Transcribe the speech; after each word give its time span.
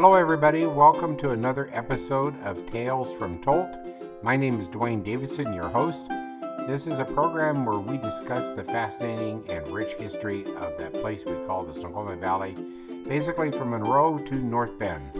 Hello, 0.00 0.14
everybody. 0.14 0.64
Welcome 0.64 1.16
to 1.16 1.32
another 1.32 1.70
episode 1.72 2.40
of 2.44 2.64
Tales 2.66 3.12
from 3.14 3.42
Tolt. 3.42 3.76
My 4.22 4.36
name 4.36 4.60
is 4.60 4.68
Dwayne 4.68 5.04
Davidson, 5.04 5.52
your 5.52 5.68
host. 5.68 6.06
This 6.68 6.86
is 6.86 7.00
a 7.00 7.04
program 7.04 7.66
where 7.66 7.80
we 7.80 7.98
discuss 7.98 8.52
the 8.52 8.62
fascinating 8.62 9.44
and 9.48 9.66
rich 9.72 9.94
history 9.94 10.44
of 10.54 10.78
that 10.78 10.92
place 10.92 11.24
we 11.24 11.32
call 11.48 11.64
the 11.64 11.74
Snoqualmie 11.74 12.14
Valley, 12.20 12.54
basically 13.08 13.50
from 13.50 13.70
Monroe 13.70 14.18
to 14.18 14.36
North 14.36 14.78
Bend. 14.78 15.10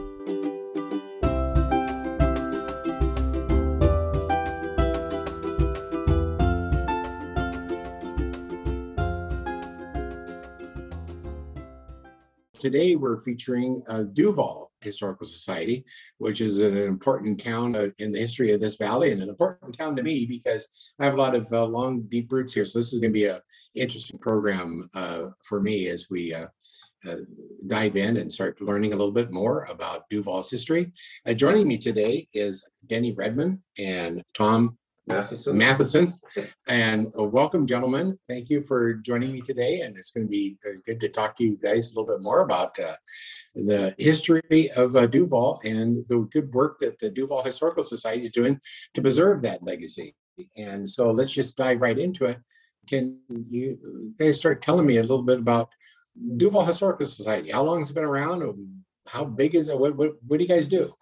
Today, 12.60 12.95
we're 12.95 13.19
featuring 13.19 13.83
uh, 13.88 14.05
Duvall 14.12 14.68
Historical 14.80 15.27
Society, 15.27 15.84
which 16.18 16.41
is 16.41 16.60
an 16.60 16.77
important 16.77 17.41
town 17.41 17.74
uh, 17.74 17.88
in 17.98 18.12
the 18.12 18.18
history 18.18 18.52
of 18.52 18.60
this 18.60 18.77
valley 18.77 19.12
and 19.12 19.23
an 19.23 19.28
important 19.28 19.77
town 19.77 19.96
to 19.96 20.02
me 20.02 20.27
because 20.27 20.68
I 21.01 21.04
have 21.04 21.14
a 21.14 21.18
lot 21.18 21.34
of 21.34 21.52
uh, 21.52 21.64
long, 21.64 22.02
deep 22.09 22.30
roots 22.30 22.54
here. 22.54 22.64
So, 22.64 22.78
this 22.78 22.92
is 22.92 23.01
going 23.01 23.12
to 23.12 23.18
be 23.18 23.27
an 23.27 23.41
interesting 23.74 24.18
program 24.18 24.88
uh, 24.95 25.27
for 25.45 25.60
me 25.60 25.88
as 25.88 26.06
we 26.10 26.34
uh, 26.34 26.46
uh, 27.09 27.16
dive 27.66 27.96
in 27.96 28.16
and 28.16 28.32
start 28.32 28.60
learning 28.60 28.92
a 28.92 28.96
little 28.96 29.12
bit 29.12 29.30
more 29.30 29.64
about 29.70 30.09
Duvall's 30.10 30.51
history. 30.51 30.92
joining 31.37 31.68
me 31.68 31.79
today 31.79 32.29
is 32.32 32.68
Denny 32.87 33.12
Redman 33.12 33.62
and 33.79 34.23
Tom 34.34 34.76
Matheson. 35.09 35.59
Matheson. 35.59 36.12
And 36.69 37.12
uh, 37.19 37.25
welcome, 37.25 37.66
gentlemen. 37.66 38.16
Thank 38.29 38.51
you 38.51 38.62
for 38.62 38.95
joining 38.95 39.33
me 39.33 39.41
today. 39.41 39.80
And 39.80 39.97
it's 39.97 40.11
going 40.11 40.27
to 40.27 40.30
be 40.30 40.59
uh, 40.66 40.73
good 40.85 41.01
to 41.01 41.09
talk 41.09 41.37
to 41.39 41.45
you 41.45 41.59
guys 41.62 41.91
a 41.91 41.95
little 41.95 42.15
bit 42.15 42.23
more 42.23 42.41
about 42.41 42.79
uh, 42.79 42.95
the 43.55 43.95
history 43.99 44.71
of 44.77 44.97
uh, 44.97 45.07
Duvall 45.07 45.60
and 45.65 46.05
the 46.09 46.29
good 46.30 46.52
work 46.52 46.79
that 46.80 46.99
the 46.99 47.10
Duvall 47.10 47.43
Historical 47.43 47.85
Society 47.85 48.24
is 48.24 48.30
doing 48.30 48.60
to 48.95 49.02
preserve 49.02 49.43
that 49.43 49.63
legacy. 49.63 50.15
And 50.57 50.88
so 50.88 51.10
let's 51.10 51.32
just 51.32 51.57
dive 51.57 51.80
right 51.80 51.99
into 51.99 52.27
it. 52.27 52.38
Can 52.87 53.21
you 53.29 54.15
guys 54.19 54.37
start 54.37 54.63
telling 54.63 54.87
me 54.87 54.99
a 54.99 55.02
little 55.02 55.23
bit 55.23 55.38
about 55.38 55.71
Duvall 56.37 56.65
Historical 56.65 57.07
Society? 57.07 57.51
How 57.51 57.63
long 57.63 57.80
has 57.80 57.91
it 57.91 57.95
been 57.95 58.04
around? 58.04 58.43
How 59.07 59.25
big 59.25 59.54
is 59.54 59.69
it? 59.69 59.79
What, 59.79 59.97
what, 59.97 60.13
what 60.27 60.38
do 60.38 60.45
you 60.45 60.49
guys 60.49 60.69
do? 60.69 60.93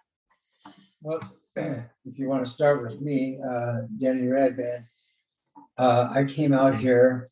Well, 1.01 1.19
if 1.57 2.19
you 2.19 2.27
want 2.27 2.45
to 2.45 2.51
start 2.51 2.83
with 2.83 3.01
me, 3.01 3.39
uh, 3.47 3.81
Denny 3.99 4.27
Redman, 4.27 4.85
uh, 5.77 6.09
I 6.11 6.23
came 6.25 6.53
out 6.53 6.75
here 6.75 7.27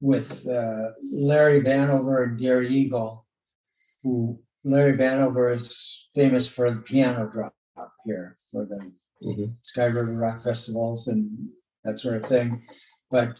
with 0.00 0.46
uh, 0.46 0.90
Larry 1.02 1.60
Vanover 1.60 2.24
and 2.24 2.38
Gary 2.38 2.68
Eagle, 2.68 3.26
who 4.02 4.38
Larry 4.64 4.94
Vanover 4.94 5.54
is 5.54 6.06
famous 6.14 6.48
for 6.48 6.70
the 6.70 6.80
piano 6.82 7.30
drop 7.30 7.54
here 8.04 8.38
for 8.52 8.66
the 8.66 8.92
mm-hmm. 9.24 9.52
Sky 9.62 9.86
River 9.86 10.16
Rock 10.16 10.42
festivals 10.42 11.08
and 11.08 11.48
that 11.84 11.98
sort 11.98 12.16
of 12.16 12.26
thing. 12.26 12.62
But 13.10 13.36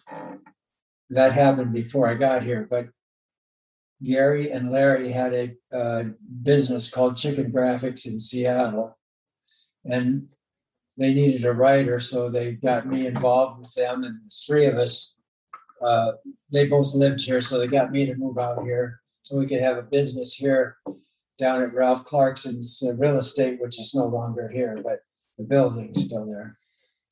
that 1.11 1.33
happened 1.33 1.73
before 1.73 2.09
I 2.09 2.15
got 2.15 2.43
here. 2.43 2.67
But 2.69 2.89
Gary 4.03 4.51
and 4.51 4.71
Larry 4.71 5.11
had 5.11 5.33
a 5.33 5.77
uh, 5.77 6.05
business 6.43 6.91
called 6.91 7.17
Chicken 7.17 7.53
Graphics 7.53 8.07
in 8.07 8.21
Seattle 8.21 8.97
and 9.91 10.29
they 10.99 11.13
needed 11.13 11.45
a 11.45 11.53
writer, 11.53 12.01
so 12.01 12.31
they 12.31 12.55
got 12.55 12.87
me 12.87 13.07
involved 13.07 13.59
with 13.59 13.75
them, 13.75 14.05
and 14.05 14.21
the 14.25 14.31
three 14.47 14.67
of 14.67 14.77
us. 14.77 15.13
Uh, 15.83 16.13
they 16.51 16.67
both 16.67 16.95
lived 16.95 17.21
here, 17.21 17.41
so 17.41 17.59
they 17.59 17.67
got 17.67 17.93
me 17.93 18.07
to 18.07 18.17
move 18.17 18.39
out 18.39 18.65
here 18.65 19.01
so 19.27 19.37
we 19.37 19.47
could 19.47 19.61
have 19.61 19.77
a 19.77 19.83
business 19.83 20.35
here 20.35 20.77
down 21.39 21.61
at 21.61 21.75
Ralph 21.75 22.05
Clarkson's 22.05 22.83
uh, 22.87 22.95
real 22.95 23.19
estate, 23.19 23.61
which 23.61 23.81
is 23.81 23.93
no 23.93 24.07
longer 24.07 24.49
here, 24.49 24.81
but 24.85 25.01
the 25.37 25.45
building's 25.45 26.05
still 26.05 26.27
there 26.27 26.57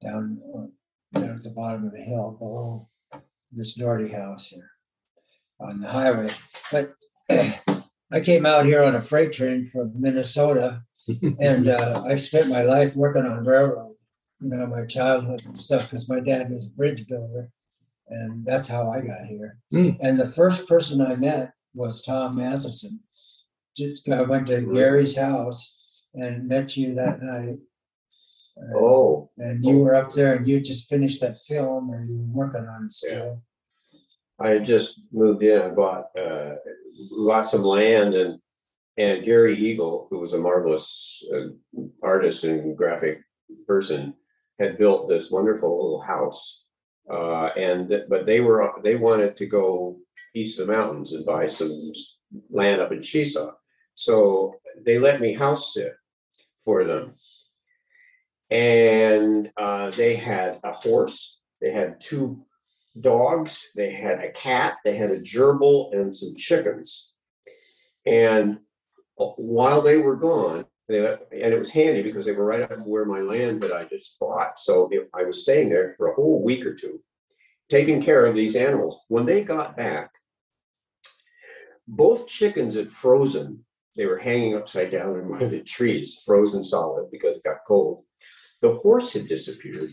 down, 0.02 0.40
uh, 0.56 1.18
down 1.18 1.36
at 1.36 1.42
the 1.42 1.50
bottom 1.50 1.84
of 1.84 1.92
the 1.92 2.00
hill 2.00 2.36
below 2.38 2.86
this 3.50 3.74
Dougherty 3.74 4.12
house 4.12 4.46
here 4.46 4.70
on 5.60 5.80
the 5.80 5.90
highway. 5.90 6.30
But 6.70 6.94
I 8.12 8.20
came 8.20 8.46
out 8.46 8.66
here 8.66 8.82
on 8.82 8.94
a 8.94 9.00
freight 9.00 9.32
train 9.32 9.64
from 9.64 9.92
Minnesota, 10.00 10.82
and 11.40 11.68
uh, 11.68 12.04
I 12.06 12.16
spent 12.16 12.48
my 12.48 12.62
life 12.62 12.94
working 12.94 13.24
on 13.24 13.44
railroad. 13.44 13.94
You 14.40 14.50
know, 14.50 14.66
my 14.66 14.84
childhood 14.84 15.44
and 15.46 15.56
stuff, 15.56 15.90
because 15.90 16.08
my 16.08 16.20
dad 16.20 16.50
was 16.50 16.66
a 16.66 16.70
bridge 16.70 17.06
builder, 17.06 17.50
and 18.08 18.44
that's 18.44 18.68
how 18.68 18.90
I 18.90 19.00
got 19.00 19.26
here. 19.26 19.58
Mm. 19.72 19.98
And 20.00 20.20
the 20.20 20.28
first 20.28 20.68
person 20.68 21.00
I 21.00 21.16
met 21.16 21.52
was 21.74 22.02
Tom 22.02 22.36
Matheson. 22.36 23.00
Just, 23.76 24.08
I 24.08 24.22
went 24.22 24.48
to 24.48 24.60
Gary's 24.60 25.16
house 25.16 25.74
and 26.14 26.46
met 26.46 26.76
you 26.76 26.94
that 26.94 27.22
night. 27.22 27.58
Uh, 28.56 28.78
oh. 28.78 29.30
And 29.38 29.64
you 29.64 29.78
were 29.78 29.94
up 29.94 30.12
there, 30.12 30.34
and 30.34 30.46
you 30.46 30.60
just 30.60 30.88
finished 30.88 31.20
that 31.22 31.40
film, 31.40 31.90
or 31.90 32.04
you 32.04 32.18
were 32.18 32.44
working 32.44 32.68
on 32.68 32.86
it 32.86 32.94
still. 32.94 33.42
I 34.44 34.58
just 34.58 35.00
moved 35.10 35.42
in. 35.42 35.60
I 35.60 35.70
bought 35.70 36.10
uh, 36.18 36.56
some 37.42 37.62
land 37.62 38.14
and 38.14 38.38
and 38.96 39.24
Gary 39.24 39.56
Eagle, 39.56 40.06
who 40.10 40.20
was 40.20 40.34
a 40.34 40.38
marvelous 40.38 41.24
uh, 41.34 41.48
artist 42.02 42.44
and 42.44 42.76
graphic 42.76 43.22
person, 43.66 44.14
had 44.60 44.78
built 44.78 45.08
this 45.08 45.32
wonderful 45.32 45.74
little 45.74 46.00
house. 46.00 46.62
Uh, 47.10 47.46
and 47.56 48.04
but 48.08 48.26
they 48.26 48.40
were 48.40 48.70
they 48.82 48.96
wanted 48.96 49.36
to 49.38 49.46
go 49.46 49.98
east 50.34 50.58
of 50.58 50.66
the 50.66 50.72
mountains 50.72 51.14
and 51.14 51.26
buy 51.26 51.46
some 51.46 51.92
land 52.50 52.80
up 52.80 52.92
in 52.92 53.00
Chesaw, 53.00 53.52
so 53.94 54.54
they 54.84 54.98
let 54.98 55.20
me 55.20 55.32
house 55.32 55.74
sit 55.74 55.94
for 56.64 56.84
them. 56.84 57.14
And 58.50 59.50
uh, 59.56 59.90
they 59.90 60.14
had 60.14 60.60
a 60.64 60.72
horse, 60.72 61.38
they 61.60 61.72
had 61.72 62.00
two 62.00 62.44
dogs, 62.98 63.68
they 63.74 63.92
had 63.92 64.20
a 64.20 64.30
cat, 64.30 64.76
they 64.84 64.96
had 64.96 65.10
a 65.10 65.20
gerbil, 65.20 65.92
and 65.92 66.14
some 66.14 66.34
chickens. 66.36 67.12
And 68.06 68.58
while 69.16 69.80
they 69.80 69.98
were 69.98 70.16
gone, 70.16 70.66
they, 70.88 70.98
and 71.06 71.18
it 71.54 71.58
was 71.58 71.70
handy 71.70 72.02
because 72.02 72.26
they 72.26 72.32
were 72.32 72.44
right 72.44 72.62
up 72.62 72.78
where 72.84 73.06
my 73.06 73.20
land 73.20 73.62
that 73.62 73.72
I 73.72 73.84
just 73.84 74.18
bought. 74.18 74.58
So 74.58 74.90
I 75.14 75.24
was 75.24 75.42
staying 75.42 75.70
there 75.70 75.94
for 75.96 76.08
a 76.08 76.14
whole 76.14 76.42
week 76.42 76.66
or 76.66 76.74
two, 76.74 77.00
taking 77.70 78.02
care 78.02 78.26
of 78.26 78.34
these 78.34 78.56
animals. 78.56 79.00
When 79.08 79.24
they 79.24 79.42
got 79.42 79.76
back, 79.76 80.10
both 81.88 82.28
chickens 82.28 82.74
had 82.74 82.90
frozen. 82.90 83.64
They 83.96 84.06
were 84.06 84.18
hanging 84.18 84.56
upside 84.56 84.90
down 84.90 85.18
in 85.18 85.28
one 85.28 85.42
of 85.42 85.50
the 85.50 85.62
trees, 85.62 86.20
frozen 86.24 86.64
solid 86.64 87.10
because 87.10 87.36
it 87.36 87.44
got 87.44 87.64
cold. 87.66 88.04
The 88.60 88.74
horse 88.76 89.12
had 89.12 89.28
disappeared 89.28 89.90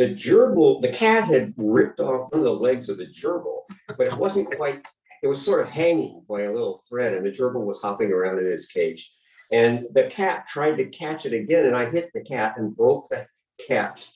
the 0.00 0.14
gerbil, 0.14 0.80
the 0.80 0.88
cat 0.88 1.24
had 1.24 1.52
ripped 1.58 2.00
off 2.00 2.32
one 2.32 2.40
of 2.40 2.44
the 2.44 2.52
legs 2.52 2.88
of 2.88 2.96
the 2.96 3.06
gerbil, 3.06 3.64
but 3.98 4.06
it 4.06 4.16
wasn't 4.16 4.56
quite, 4.56 4.82
it 5.22 5.26
was 5.26 5.44
sort 5.44 5.60
of 5.60 5.68
hanging 5.68 6.24
by 6.26 6.42
a 6.42 6.50
little 6.50 6.82
thread, 6.88 7.12
and 7.12 7.26
the 7.26 7.30
gerbil 7.30 7.66
was 7.66 7.82
hopping 7.82 8.10
around 8.10 8.38
in 8.38 8.46
its 8.46 8.66
cage. 8.66 9.12
And 9.52 9.86
the 9.92 10.04
cat 10.04 10.46
tried 10.46 10.78
to 10.78 10.86
catch 10.86 11.26
it 11.26 11.34
again, 11.34 11.66
and 11.66 11.76
I 11.76 11.90
hit 11.90 12.08
the 12.14 12.24
cat 12.24 12.54
and 12.56 12.74
broke 12.74 13.10
the 13.10 13.26
cat's 13.68 14.14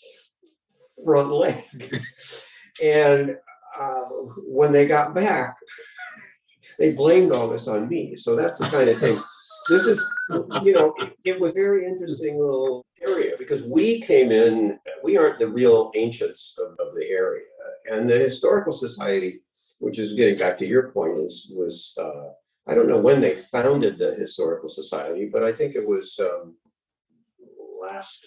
front 1.05 1.31
leg. 1.31 1.62
and 2.83 3.37
uh, 3.78 4.05
when 4.47 4.72
they 4.72 4.87
got 4.87 5.15
back, 5.15 5.55
they 6.78 6.95
blamed 6.95 7.31
all 7.31 7.49
this 7.49 7.69
on 7.69 7.91
me. 7.91 8.16
So 8.16 8.37
that's 8.37 8.59
the 8.59 8.65
kind 8.66 8.89
of 8.89 8.99
thing. 8.99 9.19
This 9.69 9.87
is, 9.87 10.05
you 10.63 10.73
know, 10.73 10.95
it, 10.99 11.17
it 11.25 11.41
was 11.41 11.55
very 11.55 11.87
interesting 11.87 12.39
little 12.39 12.85
area 13.07 13.35
because 13.39 13.63
we 13.63 14.01
came 14.01 14.31
in, 14.31 14.79
we 15.03 15.17
aren't 15.17 15.39
the 15.39 15.49
real 15.49 15.91
ancients 15.95 16.57
of, 16.59 16.73
of 16.87 16.95
the 16.95 17.07
area. 17.09 17.45
And 17.91 18.09
the 18.09 18.19
Historical 18.19 18.72
Society, 18.72 19.43
which 19.78 19.99
is 19.99 20.15
getting 20.15 20.39
back 20.39 20.57
to 20.59 20.66
your 20.66 20.91
point, 20.91 21.19
is 21.19 21.51
was 21.55 21.95
uh, 21.99 22.31
I 22.66 22.75
don't 22.75 22.89
know 22.89 23.01
when 23.01 23.21
they 23.21 23.37
founded 23.37 23.99
the 23.99 24.15
Historical 24.15 24.69
Society, 24.69 25.28
but 25.31 25.45
I 25.45 25.53
think 25.53 25.75
it 25.75 25.87
was 25.87 26.19
um, 26.19 26.57
last 27.81 28.25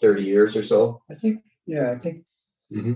30 0.00 0.24
years 0.24 0.56
or 0.56 0.62
so. 0.62 1.02
I 1.10 1.14
think, 1.14 1.42
yeah, 1.66 1.92
I 1.92 1.98
think 1.98 2.24
mm-hmm. 2.72 2.94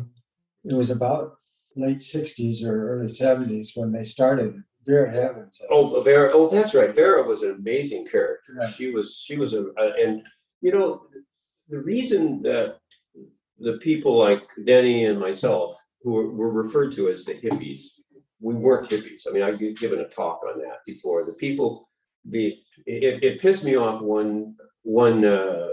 it 0.64 0.74
was 0.74 0.90
about 0.90 1.36
late 1.76 1.98
60s 1.98 2.64
or 2.64 2.94
early 2.94 3.06
70s 3.06 3.70
when 3.76 3.92
they 3.92 4.04
started 4.04 4.56
Vera 4.86 5.14
Evans. 5.14 5.60
Oh, 5.70 6.02
Vera. 6.02 6.30
Oh, 6.32 6.48
that's 6.48 6.74
right. 6.74 6.94
Vera 6.94 7.22
was 7.22 7.42
an 7.42 7.52
amazing 7.52 8.06
character. 8.06 8.54
Right. 8.58 8.72
She 8.72 8.90
was. 8.90 9.22
She 9.24 9.36
was 9.36 9.54
a, 9.54 9.66
a, 9.78 9.92
and 10.04 10.22
you 10.60 10.72
know, 10.72 11.06
the 11.68 11.80
reason 11.80 12.42
that 12.42 12.78
the 13.58 13.78
people 13.78 14.18
like 14.18 14.42
Denny 14.64 15.04
and 15.06 15.18
myself, 15.18 15.76
who 16.02 16.12
were, 16.12 16.30
were 16.30 16.52
referred 16.52 16.92
to 16.94 17.08
as 17.08 17.24
the 17.24 17.34
hippies, 17.34 18.00
we 18.40 18.54
weren't 18.54 18.90
hippies. 18.90 19.26
I 19.28 19.32
mean, 19.32 19.42
I've 19.42 19.58
given 19.58 20.00
a 20.00 20.08
talk 20.08 20.40
on 20.46 20.60
that 20.60 20.78
before. 20.86 21.24
The 21.24 21.32
people, 21.34 21.88
be 22.30 22.64
it, 22.86 23.22
it 23.22 23.40
pissed 23.40 23.64
me 23.64 23.76
off 23.76 24.02
one 24.02 24.56
one 24.82 25.24
uh, 25.24 25.68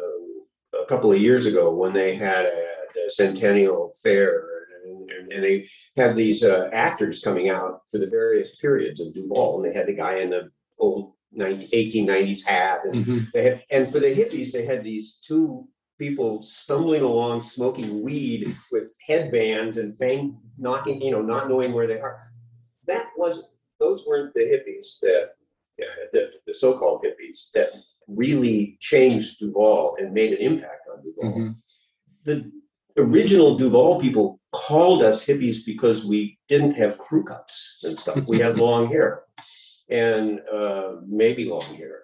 a 0.81 0.85
couple 0.87 1.11
of 1.11 1.21
years 1.21 1.45
ago 1.45 1.73
when 1.73 1.93
they 1.93 2.15
had 2.15 2.45
a, 2.45 2.67
a 3.05 3.09
centennial 3.09 3.93
fair 4.01 4.45
and, 4.85 5.10
and, 5.33 5.43
they 5.43 5.67
had 5.95 6.15
these 6.15 6.43
uh, 6.43 6.69
actors 6.73 7.21
coming 7.21 7.49
out 7.49 7.81
for 7.89 7.97
the 7.97 8.09
various 8.09 8.55
periods 8.57 8.99
of 9.01 9.13
Duvall, 9.13 9.57
and 9.57 9.65
they 9.65 9.77
had 9.77 9.87
the 9.87 9.93
guy 9.93 10.17
in 10.19 10.29
the 10.29 10.51
old 10.79 11.13
eighteen 11.39 12.05
nineties 12.05 12.43
hat. 12.43 12.81
And 12.85 13.05
Mhm. 13.05 13.31
they 13.31 13.43
had, 13.43 13.63
and 13.69 13.87
for 13.87 13.99
the 13.99 14.13
hippies, 14.13 14.51
they 14.51 14.65
had 14.65 14.83
these 14.83 15.15
two 15.15 15.67
people 15.97 16.41
stumbling 16.41 17.03
along 17.03 17.41
smoking 17.41 18.01
weed 18.01 18.55
with 18.71 18.85
headbands 19.07 19.77
and 19.77 19.97
bang 19.97 20.37
knocking, 20.57 21.01
you 21.01 21.11
know, 21.11 21.21
not 21.21 21.47
knowing 21.47 21.71
where 21.73 21.87
they 21.87 21.99
are. 21.99 22.19
That 22.87 23.09
was, 23.17 23.43
those 23.79 24.05
weren't 24.07 24.33
the 24.33 24.41
hippies 24.41 24.99
that, 25.01 25.35
yeah, 25.77 25.85
the, 26.11 26.31
the 26.47 26.53
so-called 26.53 27.03
hippies 27.05 27.51
that 27.51 27.69
really 28.07 28.77
changed 28.79 29.39
Duvall 29.39 29.95
and 29.99 30.11
made 30.13 30.33
an 30.33 30.39
impact 30.39 30.87
on 30.91 31.03
Duvall. 31.03 31.39
Mhm. 31.39 31.55
The 32.25 32.51
original 33.01 33.55
Duvall 33.57 33.99
people 33.99 34.39
called 34.51 35.01
us 35.03 35.25
hippies 35.25 35.65
because 35.65 36.05
we 36.05 36.37
didn't 36.47 36.73
have 36.73 36.97
crew 36.97 37.23
cuts 37.23 37.77
and 37.83 37.97
stuff. 37.97 38.19
We 38.27 38.39
had 38.39 38.57
long 38.67 38.87
hair 38.87 39.23
and 39.89 40.39
uh, 40.53 40.95
maybe 41.07 41.45
long 41.45 41.63
hair. 41.75 42.01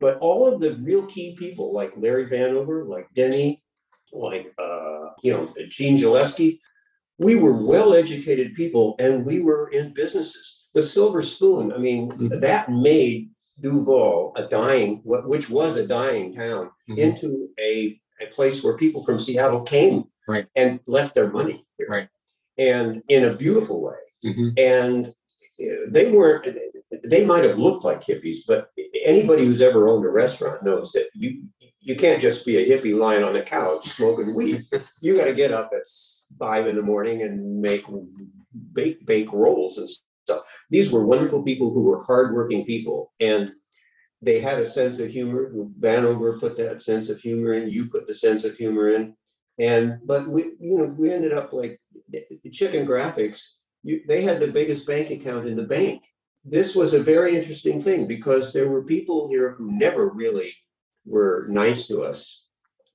But 0.00 0.18
all 0.20 0.46
of 0.52 0.60
the 0.60 0.74
real 0.76 1.06
key 1.06 1.34
people 1.36 1.72
like 1.72 1.92
Larry 1.96 2.26
Vanover, 2.26 2.86
like 2.88 3.08
Denny, 3.14 3.62
like 4.12 4.54
uh, 4.58 5.06
you 5.22 5.32
know 5.32 5.52
Gene 5.68 5.96
Gillespie, 5.98 6.60
we 7.18 7.34
were 7.34 7.52
well-educated 7.66 8.54
people 8.54 8.94
and 9.00 9.26
we 9.26 9.40
were 9.40 9.68
in 9.70 9.92
businesses. 9.92 10.66
The 10.74 10.82
Silver 10.84 11.22
Spoon, 11.22 11.72
I 11.72 11.78
mean, 11.78 12.12
Mhm. 12.12 12.40
that 12.40 12.70
made 12.70 13.30
Duvall 13.60 14.32
a 14.36 14.46
dying, 14.46 15.00
which 15.04 15.50
was 15.50 15.76
a 15.76 15.86
dying 15.86 16.32
town, 16.34 16.70
Mhm. 16.88 16.98
into 16.98 17.48
a, 17.58 18.00
a 18.20 18.26
place 18.26 18.62
where 18.62 18.76
people 18.76 19.02
from 19.04 19.18
Seattle 19.18 19.62
came 19.62 20.04
Right. 20.28 20.46
and 20.54 20.78
left 20.86 21.14
their 21.14 21.30
money 21.30 21.64
here. 21.78 21.88
Right. 21.88 22.08
And 22.58 23.02
in 23.08 23.24
a 23.24 23.34
beautiful 23.34 23.80
way. 23.82 23.96
Mhm. 24.24 24.58
And 24.58 25.08
uh, 25.08 25.86
they 25.88 26.10
weren't, 26.12 26.56
they 27.04 27.24
might 27.24 27.44
have 27.44 27.58
looked 27.58 27.84
like 27.84 28.02
hippies, 28.04 28.38
but 28.46 28.70
anybody 29.04 29.44
who's 29.46 29.62
ever 29.62 29.88
owned 29.88 30.04
a 30.04 30.10
restaurant 30.10 30.62
knows 30.62 30.92
that 30.92 31.08
you, 31.14 31.44
you 31.80 31.96
can't 31.96 32.20
just 32.20 32.44
be 32.44 32.56
a 32.58 32.66
hippie 32.68 32.96
lying 32.96 33.24
on 33.24 33.36
a 33.36 33.42
couch 33.42 33.88
smoking 33.88 34.34
weed. 34.34 34.64
You 35.02 35.16
gotta 35.16 35.34
get 35.34 35.52
up 35.52 35.70
at 35.74 35.82
five 36.38 36.66
in 36.66 36.76
the 36.76 36.82
morning 36.82 37.22
and 37.22 37.60
make, 37.62 37.84
bake, 38.74 39.06
bake 39.06 39.32
rolls 39.32 39.78
and 39.78 39.88
stuff. 40.24 40.42
These 40.70 40.92
were 40.92 41.06
wonderful 41.06 41.42
people 41.42 41.72
who 41.72 41.82
were 41.82 42.04
hardworking 42.04 42.64
people 42.66 43.12
and 43.18 43.52
they 44.20 44.40
had 44.40 44.58
a 44.58 44.66
sense 44.66 44.98
of 44.98 45.10
humor. 45.10 45.52
Vanover 45.80 46.38
put 46.40 46.56
that 46.58 46.82
sense 46.82 47.08
of 47.08 47.20
humor 47.20 47.54
in, 47.54 47.70
you 47.70 47.88
put 47.88 48.06
the 48.08 48.14
sense 48.14 48.44
of 48.44 48.56
humor 48.56 48.88
in. 48.90 49.14
And, 49.58 49.98
but 50.04 50.28
we, 50.28 50.42
you 50.60 50.78
know, 50.78 50.84
we 50.96 51.10
ended 51.12 51.32
up 51.32 51.52
like 51.52 51.80
Chicken 52.52 52.86
Graphics, 52.86 53.42
you, 53.82 54.02
they 54.06 54.22
had 54.22 54.40
the 54.40 54.46
biggest 54.48 54.86
bank 54.86 55.10
account 55.10 55.46
in 55.46 55.56
the 55.56 55.64
bank. 55.64 56.04
This 56.44 56.74
was 56.74 56.94
a 56.94 57.02
very 57.02 57.36
interesting 57.36 57.82
thing 57.82 58.06
because 58.06 58.52
there 58.52 58.68
were 58.68 58.84
people 58.84 59.28
here 59.28 59.52
who 59.54 59.70
never 59.72 60.08
really 60.08 60.54
were 61.04 61.46
nice 61.50 61.86
to 61.88 62.02
us 62.02 62.44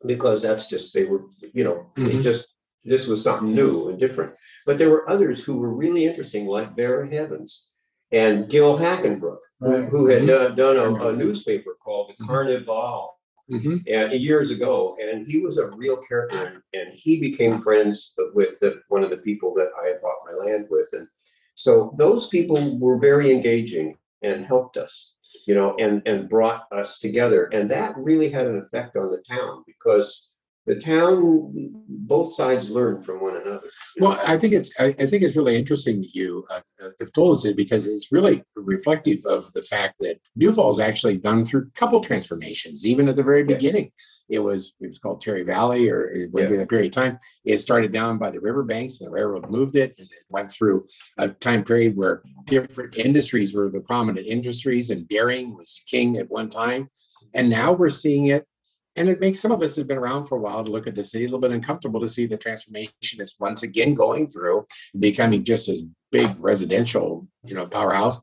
because 0.05 0.41
that's 0.41 0.67
just, 0.67 0.93
they 0.93 1.05
were, 1.05 1.23
you 1.53 1.63
know, 1.63 1.91
they 1.95 2.15
Mhm. 2.15 2.23
just, 2.23 2.47
this 2.85 3.07
was 3.07 3.23
something 3.23 3.53
new 3.55 3.89
and 3.89 3.99
different. 3.99 4.33
But 4.65 4.77
there 4.77 4.89
were 4.89 5.09
others 5.09 5.43
who 5.43 5.57
were 5.57 5.73
really 5.73 6.05
interesting, 6.05 6.45
like 6.47 6.75
Vera 6.75 7.07
Havens 7.09 7.69
and 8.11 8.49
Gil 8.49 8.77
Hackenbrook, 8.77 9.39
who, 9.59 9.71
Right. 9.77 9.89
who 9.89 10.07
had 10.07 10.27
done, 10.27 10.55
done 10.55 10.77
a, 10.77 11.07
a 11.09 11.15
newspaper 11.15 11.75
called 11.83 12.09
the 12.17 12.23
Mhm. 12.23 12.27
Carnival 12.27 13.12
Mhm. 13.51 13.83
and 13.87 14.13
years 14.21 14.51
ago, 14.51 14.95
and 15.01 15.27
he 15.27 15.39
was 15.39 15.57
a 15.57 15.69
real 15.71 15.97
character, 15.97 16.37
and, 16.45 16.61
and 16.73 16.93
he 16.93 17.19
became 17.19 17.61
friends 17.61 18.13
with 18.33 18.57
the, 18.59 18.81
one 18.87 19.03
of 19.03 19.09
the 19.09 19.17
people 19.17 19.53
that 19.55 19.69
I 19.81 19.87
had 19.89 20.01
bought 20.01 20.25
my 20.25 20.33
land 20.45 20.67
with, 20.69 20.89
and 20.93 21.07
so 21.55 21.93
those 21.97 22.29
people 22.29 22.79
were 22.79 22.97
very 22.99 23.31
engaging 23.31 23.97
and 24.21 24.45
helped 24.45 24.77
us, 24.77 25.15
you 25.45 25.53
know, 25.55 25.75
and 25.77 26.01
and 26.05 26.29
brought 26.29 26.67
us 26.71 26.99
together, 26.99 27.45
and 27.53 27.69
that 27.69 27.97
really 27.97 28.29
had 28.29 28.47
an 28.47 28.57
effect 28.59 28.95
on 28.95 29.11
the 29.11 29.21
town 29.27 29.63
because 29.67 30.29
the 30.65 30.79
town, 30.79 31.53
both 31.87 32.33
sides 32.33 32.69
learn 32.69 33.01
from 33.01 33.21
one 33.21 33.35
another. 33.35 33.69
Well, 33.99 34.17
I 34.25 34.37
think 34.37 34.53
it's, 34.53 34.71
I, 34.79 34.85
I 34.85 35.05
think 35.07 35.23
it's 35.23 35.35
really 35.35 35.57
interesting 35.57 35.99
that 35.99 36.13
you 36.13 36.45
uh, 36.49 36.61
uh, 36.81 36.89
have 36.99 37.11
told 37.11 37.35
us 37.35 37.45
it 37.45 37.57
because 37.57 37.85
it's 37.85 38.11
really 38.11 38.43
reflective 38.55 39.25
of 39.25 39.51
the 39.53 39.61
fact 39.61 39.95
that 39.99 40.19
Duvall's 40.37 40.79
actually 40.79 41.17
gone 41.17 41.43
through 41.43 41.67
a 41.67 41.79
couple 41.79 41.99
transformations, 41.99 42.85
even 42.85 43.09
at 43.09 43.15
the 43.15 43.23
very 43.23 43.41
Yes. 43.41 43.57
beginning. 43.57 43.91
It 44.29 44.39
was, 44.39 44.73
it 44.79 44.87
was 44.87 44.99
called 44.99 45.21
Cherry 45.21 45.43
Valley 45.43 45.89
or 45.89 46.09
it 46.09 46.31
went 46.31 46.47
through 46.47 46.57
that 46.57 46.69
period 46.69 46.87
of 46.87 46.93
time. 46.93 47.19
It 47.43 47.57
started 47.57 47.91
down 47.91 48.17
by 48.17 48.29
the 48.29 48.39
riverbanks 48.39 49.01
and 49.01 49.07
the 49.07 49.11
railroad 49.11 49.49
moved 49.49 49.75
it 49.75 49.93
and 49.97 50.07
it 50.07 50.23
went 50.29 50.49
through 50.49 50.87
a 51.17 51.27
time 51.27 51.65
period 51.65 51.97
where 51.97 52.23
different 52.45 52.97
industries 52.97 53.53
were 53.53 53.69
the 53.69 53.81
prominent 53.81 54.25
industries 54.25 54.91
and 54.91 55.07
dairying 55.09 55.55
was 55.57 55.81
king 55.87 56.15
at 56.17 56.31
one 56.31 56.49
time. 56.49 56.89
And 57.33 57.49
now 57.49 57.73
we're 57.73 57.89
seeing 57.89 58.27
it 58.27 58.47
and 58.95 59.09
it 59.09 59.19
makes 59.19 59.39
some 59.39 59.51
of 59.51 59.61
us 59.61 59.75
who've 59.75 59.87
been 59.87 59.97
around 59.97 60.25
for 60.25 60.37
a 60.37 60.41
while 60.41 60.63
to 60.63 60.71
look 60.71 60.87
at 60.87 60.95
the 60.95 61.03
city 61.03 61.25
a 61.25 61.27
little 61.27 61.39
bit 61.39 61.51
uncomfortable 61.51 61.99
to 62.01 62.09
see 62.09 62.25
the 62.25 62.37
transformation 62.37 62.91
it's 63.19 63.39
once 63.39 63.63
again 63.63 63.93
going 63.93 64.27
through, 64.27 64.65
becoming 64.99 65.43
just 65.43 65.67
as 65.69 65.81
big 66.11 66.35
residential, 66.39 67.27
you 67.45 67.55
know, 67.55 67.65
powerhouse. 67.65 68.19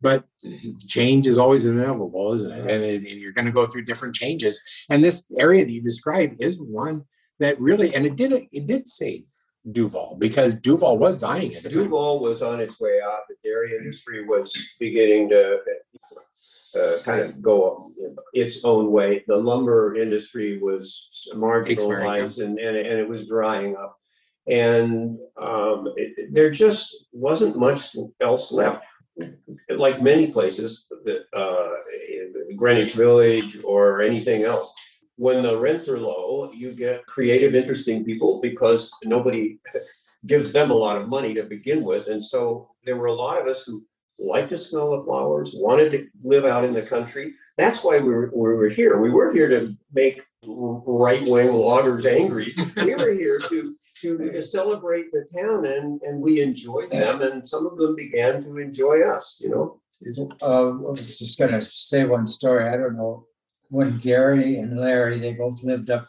But 0.00 0.24
change 0.86 1.26
is 1.26 1.38
always 1.38 1.66
inevitable, 1.66 2.32
isn't 2.34 2.52
it? 2.52 2.60
And, 2.60 2.84
it- 2.84 3.10
and 3.10 3.20
you're 3.20 3.32
going 3.32 3.46
to 3.46 3.52
go 3.52 3.66
through 3.66 3.84
different 3.84 4.14
changes. 4.14 4.60
And 4.90 5.02
this 5.02 5.22
area 5.38 5.64
that 5.64 5.70
you 5.72 5.82
described 5.82 6.36
is 6.40 6.58
one 6.60 7.04
that 7.40 7.60
really, 7.60 7.94
and 7.94 8.04
it 8.06 8.16
did, 8.16 8.32
it 8.52 8.66
did 8.66 8.88
save 8.88 9.24
Duvall 9.70 10.16
because 10.18 10.56
Duvall 10.56 10.98
was 10.98 11.18
dying 11.18 11.54
at 11.54 11.62
the 11.62 11.70
time. 11.70 11.84
Duvall 11.84 12.20
was 12.20 12.42
on 12.42 12.60
its 12.60 12.78
way 12.80 13.00
out. 13.02 13.20
The 13.28 13.36
dairy 13.42 13.74
industry 13.76 14.24
was 14.26 14.54
beginning 14.78 15.30
to 15.30 15.58
uh, 16.76 16.98
kind 17.04 17.20
of 17.22 17.42
go 17.42 17.90
its 18.32 18.64
own 18.64 18.90
way. 18.90 19.24
The 19.26 19.36
lumber 19.36 19.96
industry 19.96 20.58
was 20.58 21.08
marginalized 21.34 22.42
and, 22.44 22.58
and, 22.58 22.76
and 22.76 22.98
it 23.00 23.08
was 23.08 23.26
drying 23.26 23.76
up. 23.76 23.96
And 24.46 25.18
um, 25.40 25.92
it- 25.96 26.32
there 26.32 26.50
just 26.50 27.06
wasn't 27.12 27.56
much 27.56 27.96
else 28.20 28.52
left. 28.52 28.84
Like 29.70 30.02
many 30.02 30.32
places, 30.32 30.86
uh, 31.32 31.68
Greenwich 32.56 32.94
Village 32.94 33.58
or 33.64 34.00
anything 34.02 34.42
else, 34.42 34.72
when 35.16 35.42
the 35.44 35.56
rents 35.56 35.88
are 35.88 36.00
low, 36.00 36.50
you 36.52 36.72
get 36.72 37.06
creative, 37.06 37.54
interesting 37.54 38.04
people 38.04 38.40
because 38.40 38.92
nobody 39.04 39.58
gives 40.26 40.52
them 40.52 40.70
a 40.72 40.74
lot 40.74 41.00
of 41.00 41.08
money 41.08 41.32
to 41.34 41.44
begin 41.44 41.84
with. 41.84 42.08
And 42.08 42.22
so 42.22 42.70
there 42.84 42.96
were 42.96 43.06
a 43.06 43.14
lot 43.14 43.40
of 43.40 43.46
us 43.46 43.62
who 43.62 43.84
liked 44.18 44.50
the 44.50 44.58
smell 44.58 44.92
of 44.92 45.04
flowers, 45.04 45.52
wanted 45.54 45.90
to 45.92 46.06
live 46.22 46.44
out 46.44 46.64
in 46.64 46.72
the 46.72 46.82
country. 46.82 47.34
That's 47.56 47.84
why 47.84 48.00
we 48.00 48.08
were, 48.08 48.30
we 48.34 48.54
were 48.54 48.68
here. 48.68 49.00
We 49.00 49.10
weren't 49.10 49.36
here 49.36 49.48
to 49.48 49.76
make 49.92 50.24
right-wing 50.44 51.52
loggers 51.52 52.06
angry. 52.06 52.48
We 52.76 52.94
were 52.94 53.12
here 53.12 53.40
to, 53.48 53.74
to 54.02 54.42
celebrate 54.42 55.12
the 55.12 55.26
town 55.34 55.66
and, 55.66 56.00
and 56.02 56.20
we 56.20 56.42
enjoyed 56.42 56.90
them 56.90 57.22
and 57.22 57.48
some 57.48 57.66
of 57.66 57.76
them 57.76 57.94
began 57.94 58.42
to 58.44 58.58
enjoy 58.58 59.02
us, 59.02 59.40
you 59.42 59.50
know? 59.50 59.80
Uh, 60.42 60.68
I 60.68 60.90
was 60.90 61.18
just 61.18 61.38
gonna 61.38 61.62
say 61.62 62.04
one 62.04 62.26
story, 62.26 62.68
I 62.68 62.76
don't 62.76 62.96
know, 62.96 63.26
when 63.68 63.98
Gary 63.98 64.56
and 64.56 64.78
Larry, 64.78 65.18
they 65.18 65.32
both 65.32 65.62
lived 65.62 65.88
up 65.88 66.08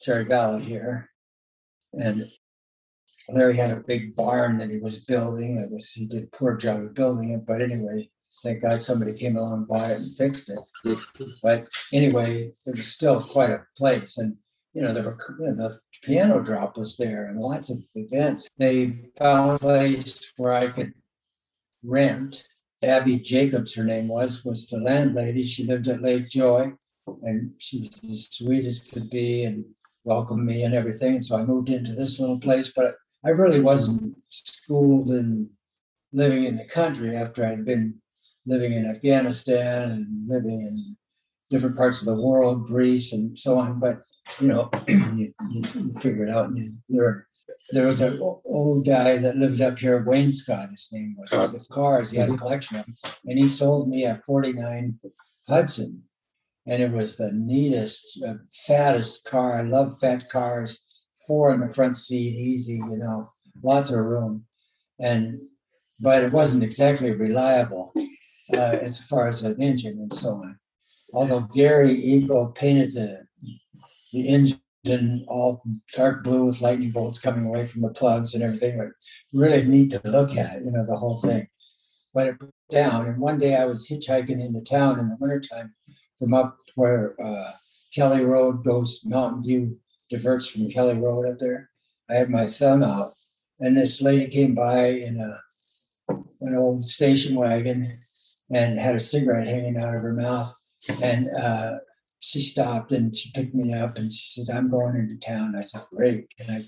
Cherry 0.00 0.24
Valley 0.24 0.64
here. 0.64 1.10
And 1.92 2.30
Larry 3.28 3.56
had 3.56 3.70
a 3.70 3.76
big 3.86 4.14
barn 4.14 4.58
that 4.58 4.70
he 4.70 4.78
was 4.78 5.00
building, 5.00 5.58
it 5.58 5.70
was, 5.70 5.90
he 5.90 6.06
did 6.06 6.24
a 6.24 6.36
poor 6.36 6.56
job 6.56 6.82
of 6.82 6.94
building 6.94 7.30
it, 7.30 7.46
but 7.46 7.62
anyway, 7.62 8.08
thank 8.42 8.62
God 8.62 8.82
somebody 8.82 9.16
came 9.16 9.36
along, 9.36 9.66
bought 9.66 9.90
it 9.90 9.98
and 9.98 10.16
fixed 10.16 10.50
it. 10.50 10.98
But 11.42 11.68
anyway, 11.92 12.52
it 12.66 12.76
was 12.76 12.86
still 12.86 13.20
quite 13.20 13.50
a 13.50 13.64
place 13.76 14.18
and, 14.18 14.36
you 14.74 14.82
know, 14.82 14.92
there 14.92 15.04
were, 15.04 15.16
you 15.38 15.46
know, 15.46 15.54
the 15.54 15.78
piano 16.02 16.42
drop 16.42 16.76
was 16.76 16.96
there 16.96 17.26
and 17.26 17.40
lots 17.40 17.70
of 17.70 17.78
events. 17.94 18.48
They 18.58 18.98
found 19.16 19.56
a 19.56 19.58
place 19.58 20.32
where 20.36 20.52
I 20.52 20.68
could 20.68 20.92
rent. 21.82 22.44
Abby 22.82 23.18
Jacobs, 23.18 23.74
her 23.74 23.84
name 23.84 24.08
was, 24.08 24.44
was 24.44 24.66
the 24.66 24.78
landlady. 24.78 25.44
She 25.44 25.64
lived 25.64 25.88
at 25.88 26.02
Lake 26.02 26.28
Joy. 26.28 26.72
And 27.22 27.52
she 27.58 27.80
was 27.80 28.10
as 28.10 28.28
sweet 28.32 28.64
as 28.64 28.80
could 28.80 29.10
be 29.10 29.44
and 29.44 29.64
welcomed 30.04 30.44
me 30.44 30.64
and 30.64 30.74
everything. 30.74 31.22
So 31.22 31.36
I 31.36 31.44
moved 31.44 31.68
into 31.68 31.92
this 31.92 32.18
little 32.18 32.40
place, 32.40 32.72
but 32.74 32.96
I 33.24 33.30
really 33.30 33.60
wasn't 33.60 34.16
schooled 34.28 35.10
in 35.10 35.50
living 36.12 36.44
in 36.44 36.56
the 36.56 36.66
country 36.66 37.16
after 37.16 37.44
I'd 37.44 37.64
been 37.64 37.94
living 38.46 38.72
in 38.72 38.86
Afghanistan 38.86 39.90
and 39.90 40.28
living 40.28 40.60
in 40.60 40.96
different 41.50 41.76
parts 41.76 42.00
of 42.00 42.06
the 42.06 42.22
world, 42.22 42.66
Greece 42.66 43.12
and 43.12 43.38
so 43.38 43.58
on. 43.58 43.80
But 43.80 44.02
you 44.40 44.48
know, 44.48 44.70
you, 44.88 45.34
you 45.50 45.94
figure 46.00 46.26
it 46.26 46.34
out 46.34 46.50
and 46.50 46.78
you. 46.88 47.22
There 47.70 47.86
was 47.86 48.02
an 48.02 48.20
old 48.20 48.84
guy 48.84 49.16
that 49.16 49.38
lived 49.38 49.62
up 49.62 49.78
here, 49.78 50.04
Wayne 50.04 50.32
Scott, 50.32 50.70
his 50.70 50.90
name 50.92 51.16
was, 51.18 51.52
He 51.52 51.58
cars, 51.70 52.10
he 52.10 52.18
had 52.18 52.28
a 52.28 52.36
collection 52.36 52.76
of 52.76 52.84
them. 52.84 52.94
And 53.24 53.38
he 53.38 53.48
sold 53.48 53.88
me 53.88 54.04
a 54.04 54.16
forty-nine 54.26 54.98
Hudson. 55.48 56.02
And 56.66 56.82
it 56.82 56.90
was 56.90 57.16
the 57.16 57.32
neatest, 57.32 58.22
fattest 58.66 59.24
car. 59.24 59.58
I 59.58 59.62
love 59.62 59.98
fat 60.00 60.30
cars. 60.30 60.80
Four 61.26 61.52
in 61.54 61.60
the 61.60 61.72
front 61.72 61.96
seat, 61.96 62.36
easy, 62.38 62.74
you 62.74 62.98
know, 62.98 63.32
lots 63.62 63.90
of 63.90 64.04
room. 64.04 64.44
And, 65.00 65.38
but 66.00 66.22
it 66.22 66.32
wasn't 66.32 66.64
exactly 66.64 67.12
reliable. 67.12 67.92
uh, 68.52 68.78
as 68.80 69.02
far 69.02 69.28
as 69.28 69.42
an 69.42 69.60
engine 69.60 69.98
and 69.98 70.12
so 70.12 70.34
on. 70.34 70.58
Although 71.12 71.42
Gary 71.52 71.92
Eagle 71.92 72.52
painted 72.52 72.92
the, 72.92 73.24
the 74.12 74.28
engine 74.28 75.24
all 75.28 75.62
dark 75.94 76.24
blue 76.24 76.46
with 76.46 76.60
lightning 76.60 76.90
bolts 76.90 77.20
coming 77.20 77.46
away 77.46 77.66
from 77.66 77.82
the 77.82 77.90
plugs 77.90 78.34
and 78.34 78.42
everything, 78.42 78.78
but 78.78 78.88
really 79.32 79.64
neat 79.64 79.92
to 79.92 80.00
look 80.04 80.36
at, 80.36 80.62
you 80.64 80.70
know, 80.70 80.84
the 80.84 80.96
whole 80.96 81.16
thing. 81.16 81.48
But 82.12 82.28
it 82.28 82.38
broke 82.38 82.52
down, 82.70 83.06
and 83.06 83.18
one 83.18 83.38
day 83.38 83.56
I 83.56 83.64
was 83.64 83.88
hitchhiking 83.88 84.40
into 84.40 84.60
town 84.60 85.00
in 85.00 85.08
the 85.08 85.16
wintertime 85.18 85.74
from 86.18 86.34
up 86.34 86.56
where 86.74 87.14
uh, 87.22 87.50
Kelly 87.94 88.24
Road 88.24 88.62
goes, 88.62 89.00
Mountain 89.04 89.42
View 89.42 89.78
diverts 90.10 90.46
from 90.46 90.68
Kelly 90.68 90.98
Road 90.98 91.26
up 91.26 91.38
there. 91.38 91.70
I 92.10 92.14
had 92.14 92.30
my 92.30 92.46
thumb 92.46 92.82
out, 92.82 93.10
and 93.60 93.76
this 93.76 94.02
lady 94.02 94.28
came 94.28 94.54
by 94.54 94.86
in 94.86 95.16
a 95.18 95.38
an 96.40 96.54
old 96.54 96.86
station 96.86 97.36
wagon 97.36 97.98
and 98.52 98.78
had 98.78 98.96
a 98.96 99.00
cigarette 99.00 99.46
hanging 99.46 99.78
out 99.78 99.94
of 99.94 100.02
her 100.02 100.12
mouth. 100.12 100.54
And 101.02 101.28
uh, 101.30 101.76
she 102.20 102.40
stopped 102.40 102.92
and 102.92 103.14
she 103.16 103.30
picked 103.32 103.54
me 103.54 103.72
up 103.72 103.96
and 103.96 104.12
she 104.12 104.26
said, 104.42 104.54
"I'm 104.54 104.70
going 104.70 104.96
into 104.96 105.16
town." 105.16 105.54
I 105.56 105.62
said, 105.62 105.82
"Great!" 105.90 106.26
And 106.38 106.50
I 106.50 106.62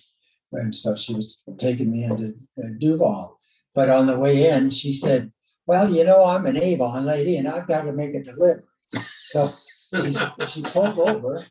and 0.52 0.74
so 0.74 0.96
she 0.96 1.14
was 1.14 1.42
taking 1.58 1.90
me 1.90 2.04
into 2.04 2.34
uh, 2.58 2.68
Duvall. 2.78 3.38
But 3.74 3.90
on 3.90 4.06
the 4.06 4.18
way 4.18 4.48
in, 4.48 4.70
she 4.70 4.92
said, 4.92 5.32
"Well, 5.66 5.90
you 5.90 6.04
know, 6.04 6.24
I'm 6.24 6.46
an 6.46 6.56
Avon 6.56 7.04
lady, 7.04 7.36
and 7.36 7.48
I've 7.48 7.68
got 7.68 7.82
to 7.82 7.92
make 7.92 8.14
a 8.14 8.22
delivery." 8.22 8.62
So 9.26 9.50
she, 10.02 10.14
she 10.46 10.62
pulled 10.62 10.98
over, 10.98 11.44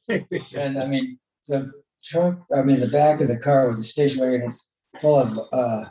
and 0.56 0.82
I 0.82 0.88
mean, 0.88 1.20
the 1.48 1.72
trunk, 2.04 2.40
I 2.56 2.62
mean, 2.62 2.80
the 2.80 2.88
back 2.88 3.22
of 3.22 3.28
the 3.28 3.38
car 3.38 3.68
was 3.68 3.80
a 3.80 3.84
station 3.84 4.22
wagon. 4.22 4.48
It's 4.48 4.70
full 5.00 5.20
of 5.20 5.40
uh, 5.52 5.86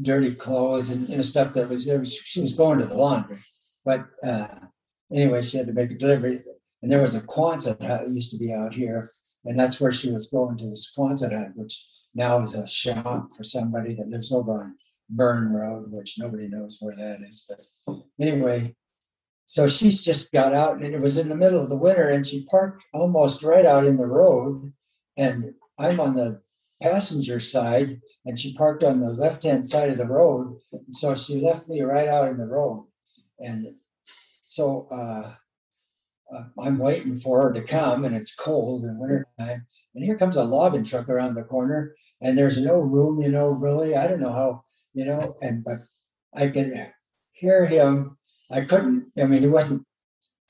dirty 0.00 0.34
clothes 0.34 0.90
and, 0.90 1.08
and 1.08 1.24
stuff 1.24 1.52
that 1.54 1.68
was 1.68 1.86
there. 1.86 1.98
Was, 1.98 2.14
she 2.14 2.40
was 2.40 2.54
going 2.54 2.78
to 2.78 2.86
the 2.86 2.96
laundry, 2.96 3.38
but 3.84 4.06
uh, 4.22 4.48
anyway, 5.12 5.42
she 5.42 5.56
had 5.56 5.66
to 5.66 5.72
make 5.72 5.90
a 5.90 5.98
delivery. 5.98 6.38
And 6.82 6.92
there 6.92 7.02
was 7.02 7.14
a 7.14 7.20
Quonset 7.20 7.80
hut 7.82 8.02
that 8.06 8.12
used 8.12 8.30
to 8.32 8.38
be 8.38 8.52
out 8.52 8.74
here, 8.74 9.08
and 9.44 9.58
that's 9.58 9.80
where 9.80 9.90
she 9.90 10.10
was 10.12 10.30
going 10.30 10.56
to 10.58 10.70
this 10.70 10.92
Quonset 10.96 11.32
hut, 11.32 11.52
which 11.54 11.84
now 12.14 12.42
is 12.42 12.54
a 12.54 12.66
shop 12.66 13.28
for 13.36 13.42
somebody 13.42 13.94
that 13.94 14.08
lives 14.08 14.32
over 14.32 14.62
on 14.62 14.76
Burn 15.08 15.52
Road, 15.52 15.90
which 15.90 16.16
nobody 16.18 16.48
knows 16.48 16.78
where 16.80 16.96
that 16.96 17.18
is. 17.28 17.44
But 17.86 17.96
anyway, 18.20 18.74
so 19.46 19.68
she's 19.68 20.02
just 20.02 20.32
got 20.32 20.54
out, 20.54 20.82
and 20.82 20.94
it 20.94 21.00
was 21.00 21.16
in 21.16 21.28
the 21.28 21.36
middle 21.36 21.62
of 21.62 21.68
the 21.68 21.76
winter, 21.76 22.08
and 22.08 22.26
she 22.26 22.44
parked 22.46 22.84
almost 22.92 23.42
right 23.42 23.64
out 23.64 23.84
in 23.84 23.96
the 23.96 24.06
road, 24.06 24.72
and 25.16 25.54
I'm 25.78 26.00
on 26.00 26.16
the 26.16 26.42
passenger 26.82 27.40
side, 27.40 28.00
and 28.24 28.38
she 28.38 28.54
parked 28.54 28.82
on 28.82 29.00
the 29.00 29.10
left-hand 29.10 29.64
side 29.64 29.90
of 29.90 29.98
the 29.98 30.06
road. 30.06 30.58
So 30.92 31.14
she 31.14 31.40
left 31.40 31.68
me 31.68 31.80
right 31.82 32.08
out 32.08 32.28
in 32.28 32.38
the 32.38 32.46
road. 32.46 32.88
And 33.38 33.76
so 34.42 34.88
uh, 34.90 35.34
uh, 36.34 36.42
I'm 36.60 36.78
waiting 36.78 37.16
for 37.16 37.42
her 37.42 37.52
to 37.52 37.62
come, 37.62 38.04
and 38.04 38.16
it's 38.16 38.34
cold 38.34 38.84
in 38.84 38.98
wintertime. 38.98 39.66
And 39.94 40.04
here 40.04 40.18
comes 40.18 40.36
a 40.36 40.44
logging 40.44 40.84
truck 40.84 41.08
around 41.08 41.34
the 41.34 41.44
corner, 41.44 41.94
and 42.20 42.36
there's 42.36 42.60
no 42.60 42.80
room, 42.80 43.22
you 43.22 43.30
know, 43.30 43.48
really. 43.50 43.94
I 43.96 44.08
don't 44.08 44.20
know 44.20 44.32
how, 44.32 44.64
you 44.92 45.04
know, 45.04 45.36
and 45.40 45.64
but 45.64 45.78
I 46.34 46.48
could 46.48 46.92
hear 47.32 47.66
him. 47.66 48.15
I 48.50 48.62
couldn't, 48.62 49.12
I 49.18 49.24
mean, 49.24 49.42
he 49.42 49.48
wasn't, 49.48 49.84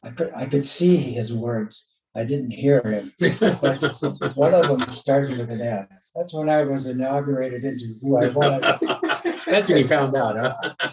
I 0.03 0.11
could, 0.11 0.33
I 0.35 0.47
could 0.47 0.67
see 0.67 0.97
his 0.97 1.33
words. 1.35 1.87
I 2.17 2.25
didn't 2.25 2.53
hear 2.53 2.81
him. 2.83 3.13
But 3.39 4.37
One 4.37 4.55
of 4.55 4.69
them 4.69 4.89
started 4.91 5.37
with 5.37 5.51
an 5.51 5.61
F. 5.61 5.87
That's 6.15 6.33
when 6.33 6.49
I 6.49 6.65
was 6.65 6.87
inaugurated 6.87 7.63
into 7.63 7.85
who 8.01 8.17
I 8.17 8.29
was. 8.29 9.45
That's 9.47 9.69
when 9.69 9.79
you 9.79 9.89
found 9.89 10.17
out, 10.17 10.37
huh? 10.37 10.91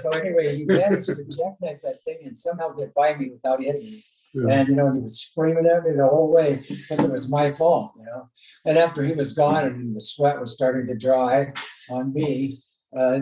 So 0.00 0.10
anyway, 0.10 0.54
he 0.54 0.64
managed 0.64 1.06
to 1.06 1.24
jackknife 1.24 1.80
that 1.82 1.96
thing 2.04 2.18
and 2.24 2.38
somehow 2.38 2.68
get 2.70 2.94
by 2.94 3.16
me 3.16 3.30
without 3.30 3.60
hitting 3.60 3.82
me. 3.82 4.00
Yeah. 4.34 4.60
And 4.60 4.68
you 4.68 4.76
know, 4.76 4.92
he 4.92 5.00
was 5.00 5.20
screaming 5.20 5.66
at 5.66 5.82
me 5.82 5.92
the 5.96 6.06
whole 6.06 6.30
way 6.30 6.62
because 6.68 7.00
it 7.00 7.10
was 7.10 7.28
my 7.28 7.50
fault, 7.50 7.94
you 7.98 8.04
know. 8.04 8.28
And 8.64 8.78
after 8.78 9.02
he 9.02 9.12
was 9.12 9.32
gone 9.32 9.64
and 9.64 9.96
the 9.96 10.00
sweat 10.00 10.38
was 10.38 10.54
starting 10.54 10.86
to 10.86 10.94
dry 10.94 11.52
on 11.90 12.12
me, 12.12 12.58
uh, 12.96 13.20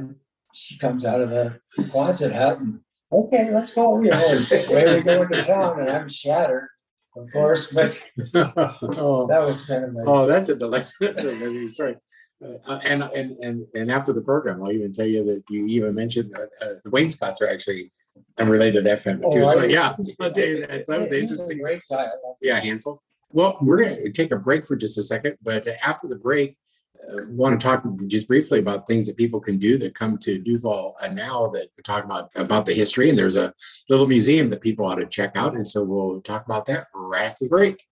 she 0.52 0.76
comes 0.76 1.04
out 1.06 1.20
of 1.20 1.30
the 1.30 1.60
Quonset 1.78 2.34
hut 2.34 2.60
and 2.60 2.80
okay, 3.24 3.50
let's 3.50 3.72
go. 3.74 4.00
You 4.02 4.10
know, 4.10 4.40
away 4.68 4.96
we 4.96 5.02
go 5.02 5.22
into 5.22 5.42
town, 5.42 5.80
and 5.80 5.90
I'm 5.90 6.08
shattered, 6.08 6.68
of 7.16 7.30
course, 7.32 7.72
but 7.72 7.96
Oh, 8.34 9.26
that 9.28 9.42
was 9.44 9.64
kind 9.64 9.84
of 9.84 9.94
like 9.94 10.06
oh, 10.06 10.26
that's 10.26 10.48
a 10.48 10.56
delight. 10.56 10.86
That's 11.00 11.24
a 11.24 11.30
amazing 11.30 11.68
story. 11.68 11.96
Uh, 12.68 12.78
and, 12.84 13.02
and, 13.02 13.38
and, 13.38 13.66
and 13.72 13.90
after 13.90 14.12
the 14.12 14.20
program, 14.20 14.62
I'll 14.62 14.70
even 14.70 14.92
tell 14.92 15.06
you 15.06 15.24
that 15.24 15.42
you 15.48 15.64
even 15.66 15.94
mentioned, 15.94 16.34
uh, 16.36 16.42
uh, 16.64 16.74
the 16.84 16.90
Wainscots 16.90 17.40
are 17.40 17.48
actually, 17.48 17.90
I'm 18.36 18.50
related 18.50 18.76
to 18.76 18.82
that 18.82 18.98
family 18.98 19.26
too. 19.32 19.42
Oh, 19.42 19.52
So, 19.52 19.62
you? 19.62 19.72
yeah, 19.74 19.96
so 19.96 20.12
I'll 20.20 20.30
tell 20.30 20.46
you 20.46 20.66
that. 20.66 20.84
So 20.84 20.92
that 20.92 21.00
was 21.00 21.12
interesting. 21.12 21.58
Great 21.58 21.80
guy. 21.90 22.06
Yeah, 22.42 22.60
Hansel. 22.60 23.02
Well, 23.30 23.56
we're 23.62 23.80
going 23.80 23.96
to 23.96 24.12
take 24.12 24.32
a 24.32 24.36
break 24.36 24.66
for 24.66 24.76
just 24.76 24.98
a 24.98 25.02
second, 25.02 25.38
but 25.42 25.66
after 25.82 26.08
the 26.08 26.16
break, 26.16 26.58
uh, 27.12 27.22
want 27.28 27.60
to 27.60 27.64
talk 27.64 27.84
just 28.06 28.28
briefly 28.28 28.58
about 28.58 28.86
things 28.86 29.06
that 29.06 29.16
people 29.16 29.40
can 29.40 29.58
do 29.58 29.78
that 29.78 29.94
come 29.94 30.18
to 30.18 30.38
Duval 30.38 30.96
uh, 31.02 31.08
now 31.08 31.48
that 31.48 31.68
we 31.76 31.82
talk 31.82 32.04
about 32.04 32.30
about 32.34 32.66
the 32.66 32.74
history. 32.74 33.08
And 33.08 33.18
there's 33.18 33.36
a 33.36 33.52
little 33.88 34.06
museum 34.06 34.50
that 34.50 34.60
people 34.60 34.86
ought 34.86 34.96
to 34.96 35.06
check 35.06 35.32
out, 35.34 35.54
and 35.54 35.66
so 35.66 35.82
we'll 35.82 36.20
talk 36.22 36.44
about 36.46 36.66
that 36.66 36.84
right 36.94 37.24
after 37.24 37.44
the 37.44 37.50
break. 37.50 37.84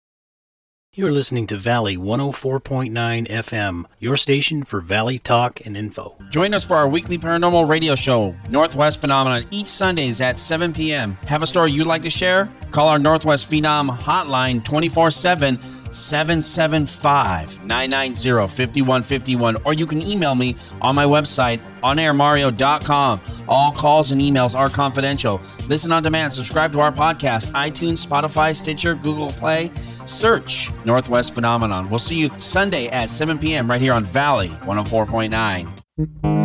You're 0.96 1.10
listening 1.10 1.48
to 1.48 1.56
Valley 1.56 1.96
104.9 1.96 3.28
FM, 3.28 3.84
your 3.98 4.16
station 4.16 4.62
for 4.62 4.78
Valley 4.80 5.18
talk 5.18 5.60
and 5.66 5.76
info. 5.76 6.14
Join 6.30 6.54
us 6.54 6.64
for 6.64 6.76
our 6.76 6.86
weekly 6.86 7.18
paranormal 7.18 7.68
radio 7.68 7.96
show, 7.96 8.32
Northwest 8.48 9.00
Phenomenon, 9.00 9.44
each 9.50 9.66
Sundays 9.66 10.20
at 10.20 10.38
7 10.38 10.72
p.m. 10.72 11.14
Have 11.26 11.42
a 11.42 11.48
story 11.48 11.72
you'd 11.72 11.88
like 11.88 12.02
to 12.02 12.10
share? 12.10 12.48
Call 12.70 12.86
our 12.86 13.00
Northwest 13.00 13.50
Phenom 13.50 13.90
hotline 13.90 14.64
24 14.64 15.10
7 15.10 15.58
775 15.94 17.64
990 17.64 18.46
5151, 18.48 19.56
or 19.64 19.74
you 19.74 19.86
can 19.86 20.00
email 20.06 20.34
me 20.34 20.56
on 20.82 20.94
my 20.94 21.04
website, 21.04 21.60
onairmario.com. 21.82 23.20
All 23.48 23.72
calls 23.72 24.10
and 24.10 24.20
emails 24.20 24.58
are 24.58 24.68
confidential. 24.68 25.40
Listen 25.68 25.92
on 25.92 26.02
demand, 26.02 26.32
subscribe 26.32 26.72
to 26.72 26.80
our 26.80 26.92
podcast, 26.92 27.46
iTunes, 27.52 28.04
Spotify, 28.04 28.54
Stitcher, 28.54 28.94
Google 28.94 29.30
Play. 29.30 29.70
Search 30.06 30.70
Northwest 30.84 31.34
Phenomenon. 31.34 31.88
We'll 31.88 31.98
see 31.98 32.16
you 32.16 32.30
Sunday 32.38 32.88
at 32.88 33.08
7 33.10 33.38
p.m. 33.38 33.70
right 33.70 33.80
here 33.80 33.92
on 33.92 34.04
Valley 34.04 34.48
104.9. 34.48 36.43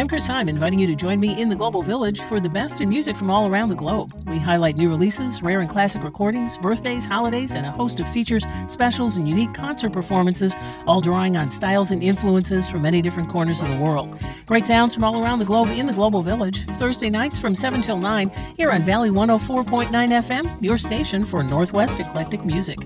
I'm 0.00 0.08
Chris 0.08 0.26
Heim, 0.26 0.48
inviting 0.48 0.78
you 0.78 0.86
to 0.86 0.94
join 0.94 1.20
me 1.20 1.38
in 1.38 1.50
the 1.50 1.54
Global 1.54 1.82
Village 1.82 2.22
for 2.22 2.40
the 2.40 2.48
best 2.48 2.80
in 2.80 2.88
music 2.88 3.14
from 3.14 3.28
all 3.28 3.46
around 3.46 3.68
the 3.68 3.74
globe. 3.74 4.14
We 4.26 4.38
highlight 4.38 4.78
new 4.78 4.88
releases, 4.88 5.42
rare 5.42 5.60
and 5.60 5.68
classic 5.68 6.02
recordings, 6.02 6.56
birthdays, 6.56 7.04
holidays, 7.04 7.54
and 7.54 7.66
a 7.66 7.70
host 7.70 8.00
of 8.00 8.08
features, 8.08 8.46
specials, 8.66 9.18
and 9.18 9.28
unique 9.28 9.52
concert 9.52 9.92
performances, 9.92 10.54
all 10.86 11.02
drawing 11.02 11.36
on 11.36 11.50
styles 11.50 11.90
and 11.90 12.02
influences 12.02 12.66
from 12.66 12.80
many 12.80 13.02
different 13.02 13.28
corners 13.28 13.60
of 13.60 13.68
the 13.68 13.76
world. 13.76 14.18
Great 14.46 14.64
sounds 14.64 14.94
from 14.94 15.04
all 15.04 15.22
around 15.22 15.38
the 15.38 15.44
globe 15.44 15.68
in 15.68 15.84
the 15.84 15.92
Global 15.92 16.22
Village, 16.22 16.64
Thursday 16.78 17.10
nights 17.10 17.38
from 17.38 17.54
7 17.54 17.82
till 17.82 17.98
9 17.98 18.30
here 18.56 18.70
on 18.70 18.80
Valley 18.80 19.10
104.9 19.10 19.90
FM, 19.90 20.62
your 20.62 20.78
station 20.78 21.24
for 21.24 21.42
Northwest 21.42 22.00
eclectic 22.00 22.42
music. 22.42 22.78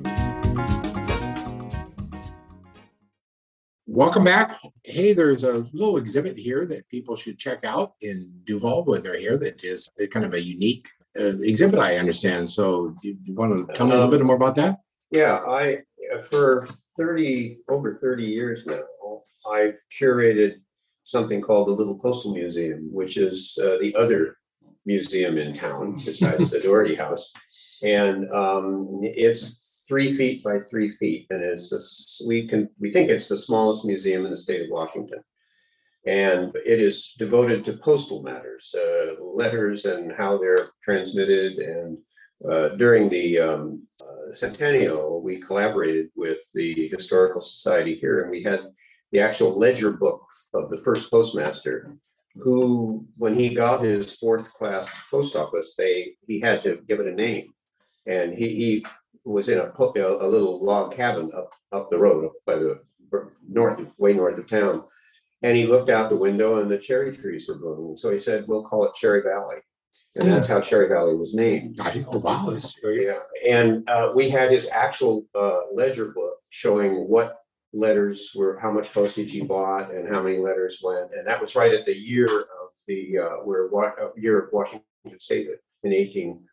Welcome 3.94 4.24
back. 4.24 4.56
Hey, 4.82 5.12
there's 5.12 5.44
a 5.44 5.68
little 5.72 5.98
exhibit 5.98 6.36
here 6.36 6.66
that 6.66 6.88
people 6.88 7.14
should 7.14 7.38
check 7.38 7.64
out 7.64 7.92
in 8.00 8.28
Duvall 8.44 8.82
when 8.82 9.04
they're 9.04 9.16
here. 9.16 9.38
That 9.38 9.62
is 9.62 9.88
kind 10.10 10.26
of 10.26 10.34
a 10.34 10.42
unique 10.42 10.88
uh, 11.16 11.38
exhibit, 11.38 11.78
I 11.78 11.98
understand. 11.98 12.50
So, 12.50 12.96
you, 13.04 13.16
you 13.22 13.34
want 13.34 13.56
to 13.56 13.72
tell 13.72 13.86
me 13.86 13.92
a 13.92 13.94
little 13.94 14.10
bit 14.10 14.20
more 14.22 14.34
about 14.34 14.56
that? 14.56 14.80
Yeah, 15.12 15.36
I, 15.48 15.82
for 16.24 16.68
thirty, 16.98 17.58
over 17.68 17.94
thirty 17.94 18.24
years 18.24 18.66
now, 18.66 18.80
I've 19.48 19.78
curated 19.96 20.54
something 21.04 21.40
called 21.40 21.68
the 21.68 21.72
Little 21.72 21.96
Postal 21.96 22.34
Museum, 22.34 22.92
which 22.92 23.16
is 23.16 23.56
uh, 23.62 23.76
the 23.80 23.94
other 23.96 24.38
museum 24.84 25.38
in 25.38 25.54
town 25.54 25.94
besides 26.04 26.50
the 26.50 26.58
Dougherty 26.64 26.96
House. 26.96 27.30
And 27.84 28.28
um, 28.32 29.02
it's 29.02 29.63
three 29.86 30.16
feet 30.16 30.42
by 30.42 30.58
three 30.58 30.90
feet, 30.90 31.26
and 31.30 31.42
it's 31.42 31.70
this, 31.70 32.22
we 32.26 32.46
can, 32.48 32.68
we 32.78 32.92
think 32.92 33.10
it's 33.10 33.28
the 33.28 33.36
smallest 33.36 33.84
museum 33.84 34.24
in 34.24 34.30
the 34.30 34.36
state 34.36 34.62
of 34.62 34.70
Washington. 34.70 35.20
And 36.06 36.54
it 36.54 36.80
is 36.80 37.14
devoted 37.18 37.64
to 37.64 37.78
postal 37.78 38.22
matters, 38.22 38.74
uh, 38.74 39.22
letters 39.22 39.84
and 39.86 40.12
how 40.12 40.38
they're 40.38 40.70
transmitted. 40.82 41.58
And 41.58 41.98
uh, 42.50 42.68
during 42.76 43.08
the 43.08 43.38
um, 43.38 43.86
uh, 44.02 44.34
centennial, 44.34 45.22
we 45.22 45.40
collaborated 45.40 46.08
with 46.14 46.40
the 46.54 46.88
Historical 46.88 47.40
Society 47.40 47.94
here, 47.94 48.22
and 48.22 48.30
we 48.30 48.42
had 48.42 48.60
the 49.12 49.20
actual 49.20 49.58
ledger 49.58 49.92
book 49.92 50.26
of 50.52 50.68
the 50.68 50.76
first 50.78 51.10
postmaster, 51.10 51.96
who, 52.36 53.06
when 53.16 53.34
he 53.34 53.54
got 53.54 53.82
his 53.82 54.16
fourth 54.16 54.52
class 54.52 54.92
post 55.10 55.36
office, 55.36 55.74
they 55.78 56.16
he 56.26 56.40
had 56.40 56.62
to 56.64 56.80
give 56.88 57.00
it 57.00 57.06
a 57.06 57.12
name, 57.12 57.54
and 58.06 58.34
he 58.34 58.48
he 58.48 58.86
was 59.24 59.48
in 59.48 59.58
a 59.58 59.64
a, 59.64 60.26
a 60.26 60.28
little 60.28 60.64
log 60.64 60.94
cabin 60.94 61.30
up 61.34 61.50
up 61.72 61.90
the 61.90 61.98
road, 61.98 62.26
up 62.26 62.32
by 62.46 62.54
the 62.56 62.80
north 63.48 63.80
of 63.80 63.92
way 63.98 64.12
north 64.12 64.38
of 64.38 64.46
town, 64.46 64.84
And 65.44 65.56
he 65.56 65.66
looked 65.66 65.90
out 65.90 66.08
the 66.08 66.16
window 66.16 66.60
and 66.60 66.70
the 66.70 66.78
cherry 66.78 67.14
trees 67.14 67.46
were 67.46 67.58
blooming. 67.58 67.98
So 67.98 68.10
he 68.10 68.18
said, 68.18 68.46
we'll 68.48 68.64
call 68.64 68.86
it 68.86 68.94
Cherry 68.94 69.22
Valley. 69.22 69.56
And 70.16 70.26
that's 70.26 70.46
how 70.46 70.60
Cherry 70.60 70.88
Valley 70.88 71.14
was 71.14 71.34
named. 71.34 71.78
I 71.80 72.04
oh, 72.08 72.18
wow, 72.18 72.48
that's 72.50 72.74
Yeah, 72.82 73.18
and 73.48 73.88
uh, 73.88 74.12
we 74.14 74.30
had 74.30 74.50
his 74.50 74.68
actual 74.70 75.26
uh, 75.34 75.60
ledger 75.72 76.12
book 76.12 76.38
showing 76.48 77.08
what 77.08 77.36
letters 77.72 78.30
were, 78.34 78.58
how 78.58 78.72
much 78.72 78.92
postage 78.92 79.32
he 79.32 79.42
bought 79.42 79.92
and 79.92 80.08
how 80.08 80.22
many 80.22 80.38
letters 80.38 80.80
went. 80.82 81.10
And 81.14 81.26
that 81.26 81.40
was 81.40 81.54
right 81.54 81.74
at 81.74 81.84
the 81.84 81.94
year 81.96 82.26
of 82.26 82.68
the, 82.86 83.18
uh, 83.18 83.36
where, 83.44 83.68
wa- 83.68 83.92
uh, 84.00 84.10
year 84.16 84.38
of 84.40 84.52
Washington 84.52 84.82
State 85.18 85.48
in 85.82 85.92
eighteen 85.92 86.44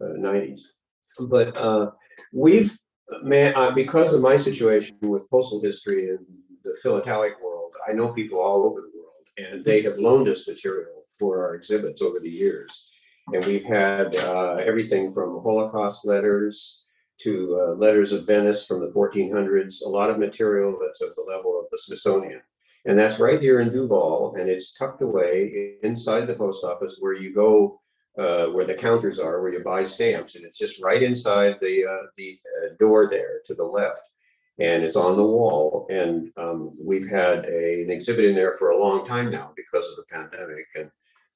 nineties. 0.00 0.74
But 1.18 1.56
uh, 1.56 1.90
we've, 2.32 2.78
man, 3.22 3.54
uh, 3.54 3.70
because 3.70 4.12
of 4.12 4.20
my 4.20 4.36
situation 4.36 4.96
with 5.02 5.28
postal 5.30 5.60
history 5.60 6.10
and 6.10 6.20
the 6.64 6.74
philatelic 6.82 7.34
world, 7.42 7.74
I 7.88 7.92
know 7.92 8.08
people 8.08 8.40
all 8.40 8.64
over 8.64 8.80
the 8.80 8.90
world. 8.94 9.26
And 9.38 9.64
they 9.64 9.82
have 9.82 9.98
loaned 9.98 10.28
us 10.28 10.48
material 10.48 11.04
for 11.18 11.44
our 11.44 11.54
exhibits 11.54 12.02
over 12.02 12.20
the 12.20 12.30
years. 12.30 12.90
And 13.32 13.44
we've 13.44 13.64
had 13.64 14.16
uh, 14.16 14.56
everything 14.64 15.12
from 15.12 15.42
Holocaust 15.42 16.06
letters 16.06 16.84
to 17.22 17.60
uh, 17.60 17.74
letters 17.74 18.12
of 18.12 18.26
Venice 18.26 18.64
from 18.66 18.80
the 18.80 18.92
1400s, 18.92 19.82
a 19.84 19.88
lot 19.88 20.10
of 20.10 20.18
material 20.18 20.78
that's 20.80 21.02
at 21.02 21.16
the 21.16 21.22
level 21.22 21.58
of 21.58 21.66
the 21.70 21.78
Smithsonian. 21.78 22.42
And 22.84 22.96
that's 22.96 23.18
right 23.18 23.40
here 23.40 23.60
in 23.60 23.72
Duvall, 23.72 24.36
and 24.36 24.48
it's 24.48 24.72
tucked 24.72 25.02
away 25.02 25.74
inside 25.82 26.26
the 26.26 26.34
post 26.34 26.62
office 26.62 26.98
where 27.00 27.14
you 27.14 27.34
go, 27.34 27.80
uh, 28.18 28.46
where 28.46 28.64
the 28.64 28.74
counters 28.74 29.18
are, 29.18 29.40
where 29.40 29.52
you 29.52 29.62
buy 29.62 29.84
stamps, 29.84 30.34
and 30.34 30.44
it's 30.44 30.58
just 30.58 30.82
right 30.82 31.02
inside 31.02 31.56
the 31.60 31.84
uh, 31.84 32.06
the 32.16 32.38
uh, 32.56 32.68
door 32.78 33.08
there 33.10 33.40
to 33.44 33.54
the 33.54 33.64
left, 33.64 34.10
and 34.58 34.84
it's 34.84 34.96
on 34.96 35.16
the 35.16 35.22
wall. 35.22 35.86
And 35.90 36.32
um, 36.36 36.72
we've 36.78 37.08
had 37.08 37.44
a, 37.44 37.82
an 37.84 37.90
exhibit 37.90 38.24
in 38.24 38.34
there 38.34 38.56
for 38.58 38.70
a 38.70 38.82
long 38.82 39.06
time 39.06 39.30
now 39.30 39.52
because 39.56 39.88
of 39.90 39.96
the 39.96 40.04
pandemic, 40.10 40.66
and 40.74 40.90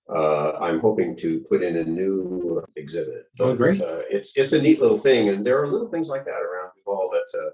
uh, 0.08 0.52
I'm 0.58 0.80
hoping 0.80 1.16
to 1.18 1.44
put 1.48 1.62
in 1.62 1.76
a 1.76 1.84
new 1.84 2.64
exhibit. 2.76 3.26
Oh, 3.38 3.54
great. 3.54 3.78
But, 3.78 3.88
uh, 3.88 4.02
it's 4.10 4.36
it's 4.36 4.52
a 4.52 4.62
neat 4.62 4.80
little 4.80 4.98
thing, 4.98 5.28
and 5.28 5.46
there 5.46 5.62
are 5.62 5.68
little 5.68 5.90
things 5.90 6.08
like 6.08 6.24
that 6.24 6.42
around 6.42 6.70
Duvall 6.76 7.10
that 7.12 7.38
uh, 7.38 7.50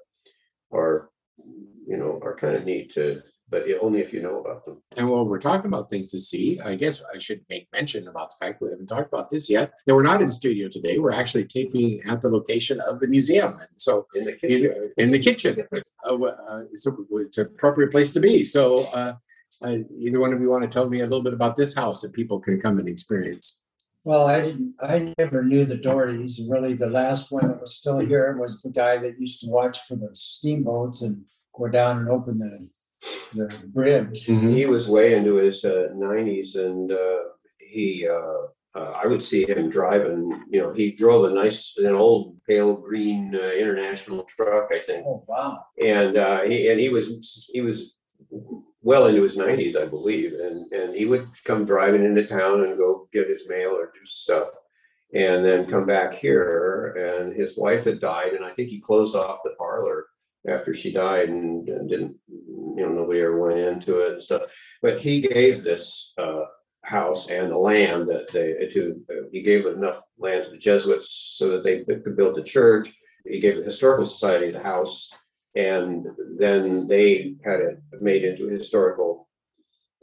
are, 0.73 1.11
you 1.87 1.97
know, 1.97 2.19
are 2.23 2.35
kind 2.35 2.57
of 2.57 2.65
neat 2.65 2.93
to, 2.95 3.23
but 3.49 3.65
only 3.81 4.01
if 4.01 4.13
you 4.13 4.23
know 4.23 4.41
about 4.41 4.65
them. 4.65 4.83
And 4.97 5.09
while 5.09 5.25
we're 5.25 5.39
talking 5.39 5.67
about 5.67 5.89
things 5.89 6.11
to 6.11 6.19
see, 6.19 6.59
I 6.61 6.75
guess 6.75 7.01
I 7.15 7.19
should 7.19 7.43
make 7.49 7.69
mention 7.73 8.09
about 8.09 8.31
the 8.31 8.45
fact 8.45 8.61
we 8.61 8.71
haven't 8.71 8.89
talked 8.89 9.13
about 9.13 9.31
this 9.31 9.49
yet. 9.49 9.73
That 9.87 9.95
we're 9.95 10.03
not 10.03 10.21
in 10.21 10.31
studio 10.31 10.69
today. 10.69 10.99
We're 10.99 11.13
actually 11.13 11.45
taping 11.45 12.01
at 12.09 12.21
the 12.23 12.29
location 12.29 12.81
of 12.81 13.01
the 13.01 13.07
museum. 13.07 13.53
And 13.53 13.69
so 13.77 14.07
In 14.15 14.25
the 14.25 14.33
kitchen. 14.33 14.91
in, 14.97 15.05
in 15.05 15.11
the 15.13 15.19
kitchen, 15.19 15.65
uh, 15.73 16.15
uh, 16.15 16.63
it's, 16.73 16.87
a, 16.87 16.93
it's 17.13 17.39
an 17.39 17.47
appropriate 17.47 17.93
place 17.93 18.11
to 18.13 18.21
be. 18.21 18.45
So 18.45 18.87
uh, 18.93 19.15
uh, 19.63 19.79
either 19.99 20.21
one 20.21 20.33
of 20.33 20.41
you 20.41 20.51
want 20.51 20.65
to 20.65 20.69
tell 20.69 20.89
me 20.89 21.01
a 21.01 21.05
little 21.05 21.23
bit 21.23 21.33
about 21.33 21.57
this 21.57 21.75
house 21.75 22.03
that 22.03 22.13
people 22.13 22.41
can 22.41 22.61
come 22.61 22.79
and 22.79 22.89
experience? 22.89 23.61
Well, 24.05 24.27
I 24.27 24.41
didn't, 24.41 24.75
I 24.81 25.15
never 25.19 25.43
knew 25.43 25.65
the 25.65 25.79
Doughertys. 25.79 26.39
Really, 26.49 26.75
the 26.75 26.87
last 26.87 27.33
one 27.33 27.49
that 27.49 27.61
was 27.61 27.75
still 27.75 27.99
here 27.99 28.37
was 28.37 28.63
the 28.63 28.71
guy 28.71 28.99
that 28.99 29.19
used 29.19 29.41
to 29.43 29.51
watch 29.51 29.81
for 29.89 29.97
the 29.97 30.11
steamboats 30.13 31.03
and 31.03 31.25
go 31.57 31.69
down 31.69 31.99
and 31.99 32.09
open 32.09 32.39
the, 32.39 32.69
the 33.35 33.55
bridge. 33.67 34.27
Mhm. 34.27 34.55
He 34.55 34.67
was 34.67 34.89
way 34.89 35.15
into 35.15 35.35
his 35.37 35.65
uh, 35.65 35.89
nineties 35.95 36.57
and 36.57 36.91
uh, 36.93 37.19
he, 37.59 38.07
uh, 38.09 38.79
uh, 38.79 38.93
I 39.03 39.07
would 39.07 39.23
see 39.23 39.47
him 39.49 39.71
driving, 39.71 40.45
you 40.51 40.61
know, 40.61 40.73
he 40.73 40.93
drove 40.93 41.25
a 41.25 41.35
nice, 41.35 41.75
an 41.79 41.95
old 41.95 42.37
pale 42.47 42.75
green 42.75 43.35
uh, 43.35 43.51
international 43.51 44.25
truck, 44.25 44.69
I 44.71 44.79
think. 44.79 45.07
Oh, 45.07 45.25
wow. 45.27 45.65
And 45.83 46.17
uh, 46.17 46.43
he, 46.43 46.69
and 46.69 46.79
he 46.79 46.91
was, 46.91 47.49
he 47.53 47.63
was 47.63 47.97
well 48.83 49.07
into 49.07 49.23
his 49.23 49.37
nineties, 49.37 49.77
I 49.77 49.87
believe, 49.87 50.33
and, 50.35 50.71
and 50.73 50.95
he 50.95 51.07
would 51.07 51.27
come 51.45 51.65
driving 51.65 52.05
into 52.05 52.27
town 52.27 52.65
and 52.65 52.77
go 52.77 53.09
get 53.13 53.29
his 53.29 53.49
mail 53.49 53.71
or 53.71 53.87
do 53.87 54.05
stuff. 54.05 54.49
And 55.15 55.45
then 55.45 55.67
come 55.67 55.87
back 55.87 56.15
here, 56.15 56.93
and 56.99 57.33
his 57.33 57.57
wife 57.57 57.85
had 57.85 58.01
died, 58.01 58.33
and 58.33 58.45
I 58.45 58.51
think 58.51 58.69
he 58.69 58.81
closed 58.81 59.15
off 59.15 59.39
the 59.45 59.55
parlor 59.57 60.07
after 60.49 60.75
she 60.75 60.93
died 60.93 61.29
and, 61.29 61.69
and 61.69 61.89
didn't, 61.89 62.17
you 62.29 62.77
know, 62.77 62.89
nobody 62.89 63.21
ever 63.21 63.41
went 63.41 63.59
into 63.59 64.01
it 64.07 64.13
and 64.13 64.23
stuff. 64.23 64.43
But 64.83 65.01
he 65.01 65.21
gave 65.21 65.63
this 65.63 66.13
uh, 66.19 66.45
house 66.83 67.31
and 67.31 67.51
the 67.51 67.59
land 67.59 68.09
that 68.09 68.33
they, 68.33 68.69
to, 68.73 69.03
he 69.33 69.43
gave 69.43 69.67
enough 69.67 70.03
land 70.19 70.45
to 70.45 70.51
the 70.51 70.59
Jesuits 70.59 71.35
so 71.37 71.51
that 71.51 71.65
they 71.65 71.85
could 71.85 72.17
build 72.17 72.37
the 72.37 72.43
church. 72.43 72.93
He 73.25 73.41
gave 73.41 73.57
the 73.57 73.65
Historical 73.65 74.07
Society 74.07 74.53
the 74.53 74.63
house 74.63 75.11
and 75.57 76.07
then 76.39 76.87
they 76.87 77.35
had 77.45 77.61
it 77.61 77.81
made 78.01 78.25
into 78.25 78.49
a 78.49 78.51
historical 78.51 79.29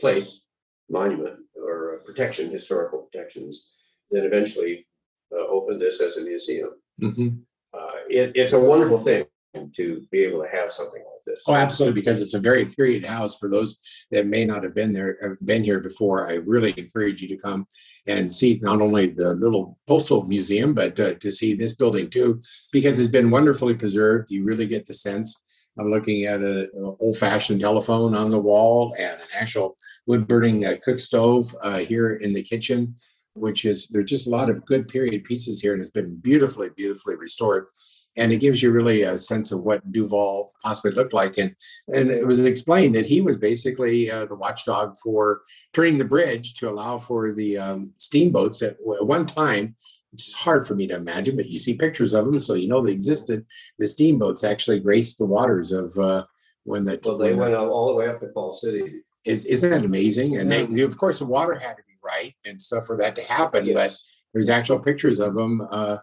place, 0.01 0.41
monument 0.89 1.39
or 1.55 1.95
uh, 1.95 2.05
protection, 2.05 2.49
historical 2.49 3.07
protections. 3.11 3.71
Then 4.09 4.25
eventually 4.25 4.87
uh, 5.31 5.45
opened 5.47 5.79
this 5.79 6.01
as 6.01 6.17
a 6.17 6.23
museum. 6.23 6.71
Mhm. 7.01 7.41
Uh, 7.73 7.91
it, 8.09 8.31
it's 8.35 8.53
a 8.53 8.59
wonderful 8.59 8.97
thing 8.97 9.25
to 9.73 10.05
be 10.11 10.19
able 10.19 10.41
to 10.41 10.49
have 10.49 10.71
something 10.71 11.01
like 11.01 11.23
this. 11.25 11.43
Oh, 11.47 11.53
absolutely, 11.53 11.99
because 11.99 12.21
it's 12.21 12.33
a 12.33 12.39
very 12.39 12.65
period 12.65 13.05
house 13.05 13.37
for 13.37 13.49
those 13.49 13.77
that 14.11 14.27
may 14.27 14.45
not 14.45 14.63
have 14.63 14.73
been 14.73 14.93
there, 14.93 15.17
have 15.21 15.37
been 15.45 15.63
here 15.63 15.79
before. 15.79 16.29
I 16.29 16.35
really 16.35 16.73
encourage 16.77 17.21
you 17.21 17.27
to 17.29 17.37
come 17.37 17.67
and 18.07 18.33
see 18.33 18.59
not 18.61 18.81
only 18.81 19.07
the 19.07 19.33
little 19.35 19.77
postal 19.87 20.23
museum, 20.23 20.73
but 20.73 20.99
uh, 20.99 21.13
to 21.15 21.31
see 21.31 21.53
this 21.53 21.75
building 21.75 22.09
too, 22.09 22.41
because 22.71 22.99
it's 22.99 23.11
been 23.11 23.29
wonderfully 23.29 23.75
preserved. 23.75 24.31
You 24.31 24.43
really 24.43 24.65
get 24.65 24.85
the 24.85 24.93
sense. 24.93 25.39
I'm 25.77 25.89
looking 25.89 26.25
at 26.25 26.41
a 26.41 26.69
old 26.99 27.17
fashioned 27.17 27.61
telephone 27.61 28.15
on 28.15 28.29
the 28.29 28.39
wall 28.39 28.95
and 28.99 29.19
an 29.19 29.27
actual 29.33 29.75
wood 30.05 30.27
burning 30.27 30.65
uh, 30.65 30.75
cook 30.83 30.99
stove 30.99 31.55
uh, 31.63 31.79
here 31.79 32.15
in 32.15 32.33
the 32.33 32.43
kitchen, 32.43 32.95
which 33.33 33.65
is, 33.65 33.87
there's 33.87 34.09
just 34.09 34.27
a 34.27 34.29
lot 34.29 34.49
of 34.49 34.65
good 34.65 34.87
period 34.87 35.23
pieces 35.23 35.61
here 35.61 35.73
and 35.73 35.81
it's 35.81 35.89
been 35.89 36.15
beautifully, 36.15 36.69
beautifully 36.75 37.15
restored 37.15 37.67
and 38.15 38.31
it 38.31 38.37
gives 38.37 38.61
you 38.61 38.71
really 38.71 39.03
a 39.03 39.17
sense 39.17 39.51
of 39.51 39.61
what 39.61 39.91
Duvall 39.91 40.51
possibly 40.61 40.91
looked 40.91 41.13
like. 41.13 41.37
And 41.37 41.55
and 41.93 42.11
it 42.11 42.25
was 42.25 42.45
explained 42.45 42.95
that 42.95 43.05
he 43.05 43.21
was 43.21 43.37
basically 43.37 44.11
uh, 44.11 44.25
the 44.25 44.35
watchdog 44.35 44.95
for 44.97 45.41
turning 45.73 45.97
the 45.97 46.05
bridge 46.05 46.53
to 46.55 46.69
allow 46.69 46.99
for 46.99 47.31
the 47.31 47.57
um, 47.57 47.91
steamboats 47.97 48.61
at, 48.61 48.71
at 48.71 49.07
one 49.07 49.25
time. 49.25 49.75
Which 50.11 50.27
is 50.27 50.33
hard 50.35 50.67
for 50.67 50.75
me 50.75 50.85
to 50.85 50.95
imagine, 50.95 51.35
but 51.35 51.47
you 51.47 51.57
see 51.57 51.73
pictures 51.73 52.13
of 52.13 52.25
them, 52.25 52.39
so 52.39 52.53
you 52.53 52.67
know 52.67 52.81
they 52.81 52.91
existed. 52.91 53.47
The 53.79 53.87
steamboats 53.87 54.43
actually 54.43 54.79
graced 54.79 55.17
the 55.17 55.25
waters 55.25 55.71
of 55.71 55.97
uh, 55.97 56.25
when 56.65 56.85
the 56.85 56.99
Well, 57.03 57.17
they 57.17 57.29
when 57.33 57.39
went 57.39 57.55
up 57.55 57.67
all 57.71 57.87
the 57.87 57.95
way 57.95 58.07
up 58.07 58.19
to 58.19 58.31
Fall 58.31 58.51
City. 58.51 59.01
is, 59.25 59.47
isn't 59.47 59.71
that 59.71 59.83
amazing? 59.83 60.37
And 60.37 60.51
they, 60.51 60.81
of 60.81 60.97
course, 60.99 61.17
the 61.17 61.25
water 61.25 61.55
had 61.55 61.77
to 61.77 61.83
be 61.87 61.93
right 62.03 62.35
and 62.45 62.61
stuff 62.61 62.85
for 62.85 62.95
that 62.97 63.15
to 63.15 63.23
happen, 63.23 63.73
but 63.73 63.95
there's 64.33 64.49
actual 64.49 64.77
pictures 64.77 65.19
of 65.19 65.33
them 65.33 65.67
uh, 65.71 65.97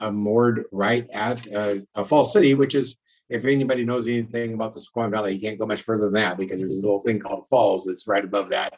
uh, 0.00 0.10
moored 0.10 0.64
right 0.72 1.08
at 1.12 1.46
a 1.52 2.04
Falls 2.04 2.32
City, 2.32 2.54
which 2.54 2.74
is, 2.74 2.96
if 3.28 3.44
anybody 3.44 3.84
knows 3.84 4.06
anything 4.06 4.54
about 4.54 4.72
the 4.72 4.78
Snoqualmie 4.80 5.10
Valley, 5.10 5.34
you 5.34 5.40
can't 5.40 5.58
go 5.58 5.66
much 5.66 5.82
further 5.82 6.04
than 6.04 6.12
that 6.14 6.38
because 6.38 6.60
there's 6.60 6.70
this 6.74 6.84
little 6.84 7.00
thing 7.00 7.18
called 7.18 7.44
Falls 7.48 7.84
that's 7.84 8.06
right 8.06 8.24
above 8.24 8.50
that, 8.50 8.74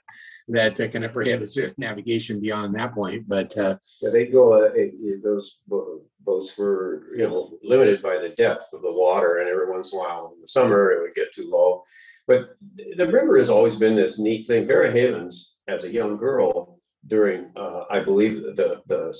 that 0.49 0.81
uh, 0.81 0.89
kind 0.89 1.05
of 1.05 1.13
prohibits 1.13 1.59
navigation 1.77 2.41
beyond 2.41 2.75
that 2.75 2.95
point. 2.95 3.29
But 3.29 3.57
uh, 3.59 3.77
Yeah, 4.01 4.11
they 4.11 4.27
go, 4.27 4.55
uh, 4.55 4.71
it- 4.75 4.95
it- 5.03 5.23
those 5.23 5.59
boats 5.69 6.57
were, 6.57 7.09
you 7.17 7.27
know, 7.27 7.59
limited 7.63 8.01
by 8.03 8.19
the 8.19 8.31
depth 8.31 8.67
of 8.73 8.81
the 8.83 8.93
water 8.93 9.37
and 9.37 9.49
every 9.49 9.71
once 9.71 9.93
in 9.93 9.99
a 9.99 10.03
while 10.03 10.33
in 10.35 10.41
the 10.41 10.49
summer 10.49 10.93
it 10.93 11.03
would 11.03 11.15
get 11.15 11.33
too 11.35 11.51
low. 11.51 11.83
But 12.27 12.51
the 12.97 13.07
river 13.11 13.37
has 13.39 13.51
always 13.51 13.77
been 13.77 13.97
this 13.97 14.19
neat 14.19 14.47
thing. 14.47 14.67
Vera 14.67 14.91
Havens, 14.91 15.57
as 15.67 15.85
a 15.85 15.93
young 15.93 16.17
girl 16.17 16.79
during, 17.07 17.51
uh, 17.57 17.85
I 17.91 18.01
believe, 18.01 18.43
the, 18.57 18.83
the 18.87 19.13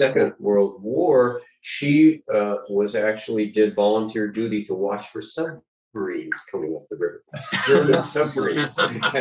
Second 0.00 0.32
World 0.38 0.82
War, 0.82 1.42
she, 1.60 2.22
uh, 2.34 2.56
was 2.68 2.94
actually 2.94 3.50
did 3.50 3.74
volunteer 3.74 4.28
duty 4.28 4.64
to 4.64 4.74
watch 4.74 5.08
for 5.08 5.20
submarines 5.20 6.42
coming 6.50 6.74
up 6.74 6.86
the 6.90 6.96
river. 6.96 7.22
German 7.66 8.02
submarines. 8.16 8.78
And- 8.78 9.04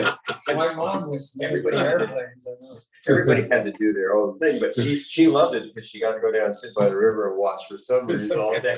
and 0.48 0.58
My 0.58 0.74
mom 0.74 1.10
was 1.10 1.38
Everybody- 1.42 1.78
airplanes. 1.78 2.46
I 2.48 2.52
know. 2.62 2.78
Everybody 3.08 3.42
had 3.50 3.64
to 3.66 3.72
do 3.72 3.94
their 3.94 4.14
own 4.16 4.38
thing, 4.40 4.60
but 4.60 4.76
she, 4.76 4.96
she 4.98 5.28
loved 5.28 5.56
it 5.56 5.64
because 5.74 5.90
she 5.90 6.00
got 6.02 6.14
to 6.16 6.20
go 6.20 6.32
down 6.34 6.48
and 6.48 6.58
sit 6.58 6.76
by 6.76 6.90
the 6.90 6.96
river 6.96 7.30
and 7.30 7.38
watch 7.40 7.62
for 7.70 7.78
submarines 7.78 8.30
all 8.32 8.60
day. 8.60 8.78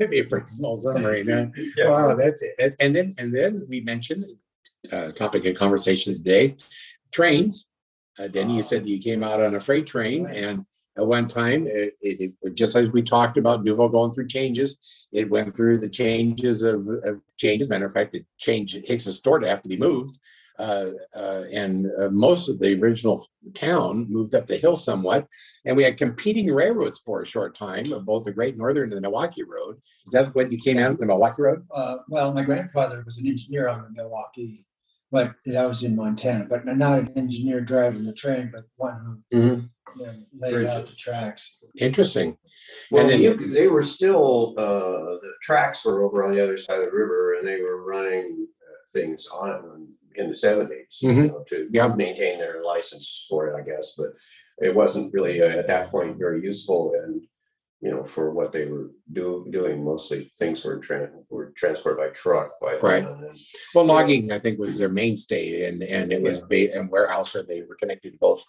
it'd 0.00 0.10
be 0.10 0.20
a 0.20 0.24
pretty 0.24 0.48
small 0.48 0.76
submarine. 0.76 1.30
Huh? 1.30 1.46
Yeah. 1.76 1.90
Wow, 1.90 2.14
that's 2.16 2.42
it. 2.42 2.74
And 2.80 2.96
then 2.96 3.14
and 3.18 3.34
then 3.34 3.66
we 3.68 3.82
mentioned 3.82 4.24
uh, 4.90 5.12
topic 5.12 5.44
of 5.44 5.54
conversations 5.56 6.16
today, 6.18 6.56
trains. 7.12 7.68
Uh, 8.18 8.26
Denny, 8.28 8.56
you 8.56 8.62
said 8.62 8.88
you 8.88 8.98
came 9.00 9.22
out 9.22 9.40
on 9.40 9.54
a 9.54 9.60
freight 9.60 9.86
train, 9.86 10.26
and 10.26 10.64
at 10.96 11.06
one 11.06 11.28
time, 11.28 11.66
it, 11.66 11.94
it, 12.00 12.32
it- 12.42 12.54
just 12.54 12.74
as 12.76 12.90
we 12.90 13.02
talked 13.02 13.38
about 13.38 13.64
Duvall 13.64 13.88
going 13.88 14.12
through 14.12 14.26
changes, 14.28 14.76
it 15.12 15.30
went 15.30 15.54
through 15.54 15.78
the 15.78 15.88
changes 15.88 16.62
of, 16.62 16.86
of 17.04 17.20
changes. 17.36 17.68
Matter 17.68 17.86
of 17.86 17.92
fact, 17.92 18.14
it 18.14 18.26
changed 18.38 18.76
Hicks's 18.86 19.16
store 19.16 19.38
to 19.38 19.48
have 19.48 19.62
to 19.62 19.68
be 19.68 19.76
moved. 19.76 20.18
Uh, 20.58 20.90
uh, 21.16 21.44
and 21.52 21.86
uh, 22.02 22.10
most 22.10 22.50
of 22.50 22.58
the 22.58 22.78
original 22.78 23.24
town 23.54 24.06
moved 24.10 24.34
up 24.34 24.46
the 24.46 24.58
hill 24.58 24.76
somewhat, 24.76 25.26
and 25.64 25.74
we 25.74 25.82
had 25.82 25.96
competing 25.96 26.52
railroads 26.52 27.00
for 27.00 27.22
a 27.22 27.26
short 27.26 27.54
time, 27.54 27.90
of 27.94 28.04
both 28.04 28.24
the 28.24 28.32
Great 28.32 28.58
Northern 28.58 28.88
and 28.90 28.96
the 28.96 29.00
Milwaukee 29.00 29.42
Road. 29.42 29.80
Is 30.06 30.12
that 30.12 30.34
what 30.34 30.52
you 30.52 30.58
came 30.58 30.78
out 30.78 30.98
the 30.98 31.06
Milwaukee 31.06 31.40
Road? 31.40 31.64
Uh, 31.70 31.98
well, 32.08 32.34
my 32.34 32.42
grandfather 32.42 33.02
was 33.06 33.16
an 33.16 33.26
engineer 33.26 33.68
on 33.68 33.82
the 33.82 33.90
Milwaukee 33.90 34.66
but 35.12 35.34
that 35.44 35.66
was 35.66 35.82
in 35.82 35.96
Montana, 35.96 36.46
but 36.48 36.64
not 36.64 37.00
an 37.00 37.12
engineer 37.18 37.60
driving 37.60 38.04
the 38.04 38.14
train, 38.14 38.48
but 38.52 38.62
one 38.76 39.22
who 39.32 39.36
Mhm. 39.36 39.70
You 39.96 40.06
know, 40.06 40.12
laid 40.34 40.66
out 40.66 40.86
the 40.86 40.94
tracks. 40.96 41.58
Interesting. 41.78 42.36
Well, 42.90 43.02
And 43.02 43.10
then- 43.10 43.22
you, 43.22 43.34
they 43.36 43.68
were 43.68 43.82
still, 43.84 44.54
uh, 44.58 45.18
the 45.22 45.32
tracks 45.42 45.84
were 45.84 46.02
over 46.04 46.24
on 46.24 46.32
the 46.34 46.42
other 46.42 46.56
side 46.56 46.78
of 46.78 46.86
the 46.86 46.90
river 46.96 47.34
and 47.34 47.46
they 47.46 47.60
were 47.60 47.82
running 47.84 48.46
uh, 48.62 48.72
things 48.92 49.26
on 49.32 49.50
it 49.50 49.62
when- 49.62 49.94
in 50.16 50.28
the 50.28 50.34
seventies. 50.34 50.98
Mhm. 51.02 51.46
To 51.46 51.66
Yeah. 51.70 51.88
maintain 51.94 52.38
their 52.38 52.62
license 52.64 53.26
for 53.28 53.48
it, 53.48 53.54
I 53.56 53.62
guess, 53.62 53.94
but 53.96 54.08
it 54.60 54.74
wasn't 54.74 55.12
really 55.14 55.40
uh, 55.40 55.48
at 55.48 55.66
that 55.68 55.88
point 55.90 56.18
very 56.18 56.42
useful 56.42 56.92
and, 57.02 57.22
you 57.80 57.90
know, 57.92 58.04
for 58.04 58.32
what 58.32 58.52
they 58.52 58.66
were 58.66 58.90
do, 59.12 59.46
doing, 59.50 59.82
mostly 59.84 60.30
things 60.38 60.64
were 60.64 60.78
tran, 60.80 61.24
were 61.30 61.52
transported 61.56 61.98
by 61.98 62.08
truck 62.12 62.58
by. 62.60 62.76
Right. 62.78 63.04
then, 63.04 63.32
Well, 63.74 63.84
logging, 63.86 64.32
I 64.32 64.38
think, 64.40 64.58
was 64.58 64.76
their 64.78 64.88
mainstay 64.90 65.64
and, 65.66 65.82
and 65.84 66.12
it 66.12 66.20
was 66.20 66.40
ba- 66.40 66.74
and 66.76 66.90
warehouse, 66.90 67.34
or 67.36 67.42
they 67.44 67.62
were 67.62 67.76
connected 67.76 68.10
to 68.12 68.18
both 68.18 68.44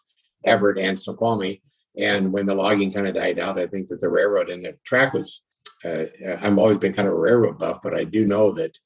Everett 0.45 0.77
and 0.77 0.99
Snoqualmie. 0.99 1.62
And 1.97 2.32
when 2.32 2.45
the 2.45 2.56
logging 2.56 2.91
kind 2.91 3.08
of 3.08 3.15
died 3.15 3.39
out, 3.39 3.60
I 3.60 3.67
think 3.67 3.89
that 3.89 3.99
the 3.99 4.10
railroad 4.10 4.49
and 4.49 4.63
the 4.63 4.77
track 4.86 5.13
was, 5.13 5.41
uh, 5.84 6.06
I've 6.41 6.58
always 6.58 6.77
been 6.77 6.93
kind 6.93 7.08
of 7.08 7.13
a 7.13 7.19
railroad 7.19 7.60
buff, 7.60 7.80
but 7.84 7.93
I 7.93 8.06
do 8.06 8.25
know 8.25 8.51
that 8.54 8.77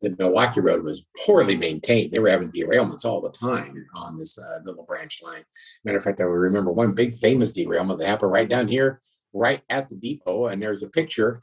the 0.00 0.14
Milwaukee 0.18 0.60
Road 0.60 0.82
was 0.82 1.06
poorly 1.24 1.56
maintained. 1.56 2.10
They 2.10 2.18
were 2.18 2.30
having 2.30 2.52
derailments 2.52 3.04
all 3.04 3.20
the 3.20 3.30
time 3.30 3.86
on 3.94 4.18
this 4.18 4.38
uh, 4.38 4.60
little 4.64 4.84
branch 4.84 5.20
line. 5.22 5.44
Matter 5.84 5.98
of 5.98 6.04
fact, 6.04 6.20
I 6.20 6.24
remember 6.24 6.72
one 6.72 6.94
big 6.94 7.14
famous 7.14 7.52
derailment 7.52 7.98
that 7.98 8.06
happened 8.06 8.32
right 8.32 8.48
down 8.48 8.68
here, 8.68 9.00
right 9.32 9.62
at 9.68 9.88
the 9.88 9.96
depot. 9.96 10.46
And 10.46 10.62
there's 10.62 10.82
a 10.82 10.88
picture 10.88 11.42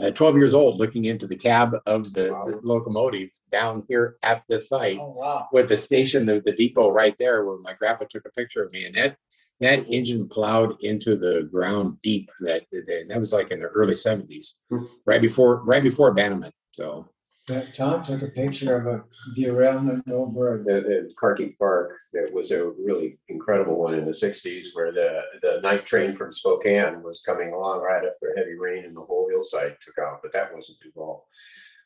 uh, 0.00 0.10
12 0.10 0.36
years 0.36 0.54
old 0.54 0.78
looking 0.78 1.04
into 1.06 1.26
the 1.26 1.36
cab 1.36 1.74
of 1.86 2.12
the, 2.12 2.28
the 2.46 2.60
locomotive 2.62 3.30
down 3.50 3.84
here 3.88 4.16
at 4.22 4.42
the 4.48 4.58
site 4.58 4.98
Oh, 5.00 5.12
wow. 5.16 5.48
with 5.52 5.68
the 5.68 5.76
station, 5.76 6.26
the, 6.26 6.40
the 6.40 6.52
depot 6.52 6.90
right 6.90 7.16
there 7.18 7.44
where 7.44 7.58
my 7.58 7.72
grandpa 7.74 8.04
took 8.08 8.26
a 8.26 8.30
picture 8.30 8.62
of 8.64 8.72
me 8.72 8.84
and 8.84 8.94
that 8.94 9.16
that 9.60 9.84
engine 9.88 10.28
plowed 10.28 10.74
into 10.82 11.16
the 11.16 11.48
ground 11.50 11.98
deep 12.02 12.30
that 12.40 12.62
that, 12.70 13.06
that 13.08 13.18
was 13.18 13.32
like 13.32 13.50
in 13.50 13.58
the 13.60 13.66
early 13.66 13.94
70s 13.94 14.52
Hmm. 14.70 14.84
right 15.04 15.20
before 15.22 15.64
right 15.64 15.82
before 15.82 16.08
abandonment 16.08 16.54
so 16.70 17.08
But 17.48 17.72
Tom 17.72 18.02
took 18.02 18.22
a 18.22 18.28
picture 18.28 18.76
of 18.76 18.86
a 18.86 19.04
derailment 19.34 20.08
over 20.10 20.62
the, 20.64 20.80
the 20.80 21.14
Carkeek 21.20 21.56
Park, 21.58 21.96
that 22.12 22.32
was 22.32 22.50
a 22.50 22.64
really 22.64 23.18
incredible 23.28 23.78
one 23.78 23.94
in 23.94 24.04
the 24.04 24.14
sixties 24.14 24.72
where 24.74 24.92
the, 24.92 25.22
the 25.42 25.60
night 25.62 25.86
train 25.86 26.12
from 26.14 26.32
Spokane 26.32 27.02
was 27.02 27.22
coming 27.24 27.52
along 27.52 27.80
right 27.80 28.04
after 28.04 28.34
heavy 28.36 28.54
rain 28.58 28.84
and 28.84 28.96
the 28.96 29.00
whole 29.00 29.28
hillside 29.30 29.76
took 29.80 29.98
out, 29.98 30.20
but 30.22 30.32
that 30.32 30.54
wasn't 30.54 30.78
Duvall. 30.82 31.26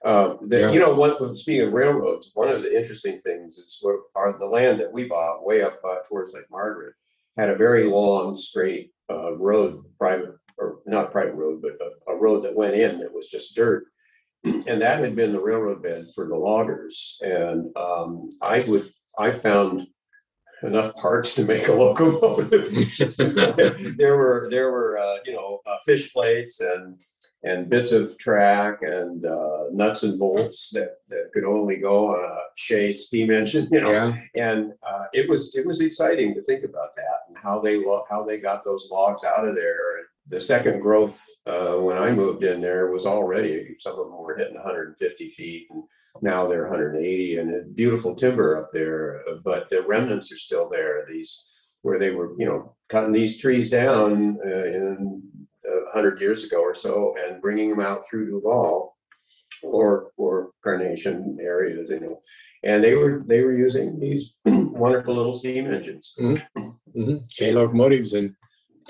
Um, 0.05 0.39
the, 0.49 0.61
Yeah. 0.61 0.71
you 0.73 0.81
know, 0.81 0.95
one, 0.95 1.37
speaking 1.37 1.69
of 1.69 1.73
railroads, 1.73 2.33
one 2.35 2.49
of 2.49 2.63
the 2.63 2.77
interesting 2.77 3.21
things 3.21 3.57
is 3.57 3.79
what 3.83 4.01
are 4.17 4.37
the 4.37 4.47
land 4.47 4.81
that 4.81 4.93
we 4.93 5.07
bought 5.07 5.47
way 5.47 5.63
up 5.63 5.81
uh, 5.89 5.99
towards 6.09 6.35
Lake 6.35 6.51
Margaret 6.51 6.95
had 7.39 7.51
a 7.51 7.57
very 7.57 7.85
long, 7.85 8.37
straight, 8.37 8.93
uh, 9.11 9.35
road, 9.37 9.85
private, 9.99 10.35
or 10.59 10.81
not 10.87 11.13
private 11.13 11.35
road, 11.35 11.63
but 11.63 11.73
a, 11.81 12.13
a 12.13 12.17
road 12.17 12.45
that 12.45 12.55
went 12.55 12.75
in 12.75 12.99
that 12.99 13.15
was 13.15 13.29
just 13.29 13.55
dirt. 13.55 13.85
And 14.45 14.83
that 14.83 15.01
had 15.01 15.15
been 15.15 15.33
the 15.33 15.41
railroad 15.41 15.83
bed 15.83 16.07
for 16.15 16.27
the 16.27 16.37
loggers. 16.37 17.19
And 17.21 17.77
um, 17.77 18.29
I 18.41 18.61
would, 18.61 18.93
I 19.19 19.31
found 19.31 19.87
enough 20.63 20.95
parts 20.97 21.35
to 21.37 21.45
make 21.45 21.69
a 21.69 21.73
locomotive. 21.83 22.73
There 23.97 24.17
were, 24.17 24.49
there 24.51 24.71
were, 24.73 24.99
uh, 24.99 25.17
you 25.25 25.35
know, 25.35 25.61
uh, 25.67 25.77
fish 25.87 26.13
plates 26.13 26.61
and, 26.61 26.97
and 27.45 27.69
bits 27.69 27.93
of 27.93 28.17
track 28.19 28.83
and 28.83 29.27
uh, 29.27 29.65
nuts 29.73 30.03
and 30.05 30.19
bolts 30.19 30.71
that, 30.71 30.99
that 31.09 31.31
could 31.33 31.45
only 31.45 31.77
go 31.77 32.15
on 32.15 32.25
a 32.25 32.39
Shea 32.57 32.93
steam 32.93 33.31
engine, 33.31 33.69
you 33.71 33.81
know. 33.81 33.91
yeah 33.91 34.17
And 34.35 34.73
uh, 34.89 35.07
it 35.13 35.29
was, 35.29 35.55
it 35.55 35.67
was 35.67 35.81
exciting 35.81 36.35
to 36.35 36.43
think 36.43 36.65
about 36.65 36.95
that 36.97 37.27
and 37.29 37.37
how 37.37 37.61
they, 37.61 37.85
lo- 37.85 38.05
how 38.09 38.25
they 38.25 38.39
got 38.39 38.65
those 38.65 38.89
logs 38.91 39.25
out 39.25 39.47
of 39.47 39.55
there. 39.55 39.79
The 40.29 40.41
second 40.41 40.81
growth, 40.81 41.21
uh, 41.47 41.75
when 41.75 41.99
I 41.99 42.13
moved 42.13 42.45
in 42.45 42.61
there 42.61 42.93
was 42.93 43.07
already, 43.07 43.75
some 43.79 43.99
of 43.99 44.07
them 44.07 44.19
were 44.19 44.37
hitting 44.37 44.57
hundred 44.57 44.89
and 44.89 44.99
fifty 44.99 45.31
feet 45.31 45.67
and 45.71 45.83
now 46.21 46.47
they're 46.47 46.69
hundred 46.69 46.95
and 46.95 47.75
beautiful 47.75 48.15
timber 48.15 48.59
up 48.59 48.71
there, 48.73 49.23
uh, 49.29 49.37
but 49.45 49.71
the 49.71 49.83
remnants 49.83 50.31
are 50.33 50.39
still 50.39 50.69
there. 50.71 51.07
These, 51.09 51.47
where 51.83 51.99
they 51.99 52.11
were, 52.11 52.35
you 52.39 52.47
know, 52.47 52.77
cutting 52.89 53.13
these 53.13 53.41
trees 53.41 53.71
down 53.71 54.39
uh, 54.45 54.65
in 54.65 55.23
a 55.67 55.93
hundred 55.93 56.21
years 56.21 56.45
ago 56.45 56.61
or 56.61 56.75
so 56.75 57.15
and 57.19 57.43
bringing 57.43 57.71
them 57.71 57.81
out 57.81 58.05
through 58.09 58.31
Duvall 58.31 58.97
or, 59.63 60.11
or 60.17 60.51
Carnation 60.63 61.39
areas, 61.41 61.91
you 61.91 62.01
know. 62.01 62.21
And 62.63 62.85
they 62.85 62.95
were, 62.95 63.25
they 63.27 63.41
were 63.41 63.57
using 63.57 63.99
these 63.99 64.35
wonderful 64.47 65.15
little 65.15 65.35
steam 65.35 65.67
engines. 65.73 66.15
hmm 66.17 67.17
Shea 67.29 67.53
locomotives 67.53 68.15
and 68.15 68.37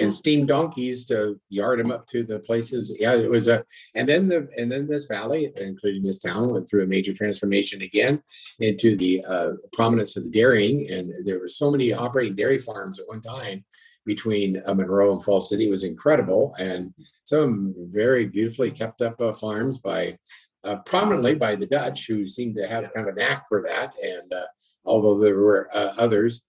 and 0.00 0.12
steam 0.12 0.46
donkeys 0.46 1.04
to 1.06 1.38
yard 1.48 1.78
them 1.78 1.90
up 1.90 2.06
to 2.06 2.22
the 2.22 2.38
places 2.40 2.94
yeah 2.98 3.14
it 3.14 3.30
was 3.30 3.48
a 3.48 3.64
and 3.94 4.08
then 4.08 4.28
the 4.28 4.48
and 4.56 4.70
then 4.70 4.86
this 4.86 5.06
valley 5.06 5.52
including 5.56 6.02
this 6.02 6.18
town 6.18 6.52
went 6.52 6.68
through 6.68 6.82
a 6.82 6.86
major 6.86 7.12
transformation 7.12 7.82
again 7.82 8.22
into 8.60 8.96
the 8.96 9.24
uh, 9.28 9.50
prominence 9.72 10.16
of 10.16 10.24
the 10.24 10.30
dairying 10.30 10.88
and 10.90 11.12
there 11.24 11.38
were 11.38 11.48
so 11.48 11.70
many 11.70 11.92
operating 11.92 12.34
dairy 12.34 12.58
farms 12.58 12.98
at 12.98 13.08
one 13.08 13.20
time 13.20 13.64
between 14.04 14.62
uh, 14.66 14.74
Monroe 14.74 15.12
and 15.12 15.22
Falls 15.22 15.48
City 15.48 15.66
It 15.66 15.70
was 15.70 15.84
incredible, 15.84 16.54
and 16.58 16.92
some 17.24 17.74
very 17.78 18.26
beautifully 18.26 18.70
kept 18.70 19.00
up 19.00 19.20
uh, 19.20 19.32
farms 19.32 19.78
by 19.78 20.16
uh, 20.64 20.76
prominently 20.76 21.34
by 21.34 21.56
the 21.56 21.66
Dutch, 21.66 22.06
who 22.06 22.26
seemed 22.26 22.54
to 22.56 22.66
have 22.66 22.92
kind 22.92 23.08
of 23.08 23.14
a 23.14 23.18
knack 23.18 23.48
for 23.48 23.62
that. 23.62 23.92
And 24.02 24.32
uh, 24.32 24.46
although 24.84 25.20
there 25.20 25.36
were 25.36 25.68
uh, 25.74 25.92
others, 25.98 26.42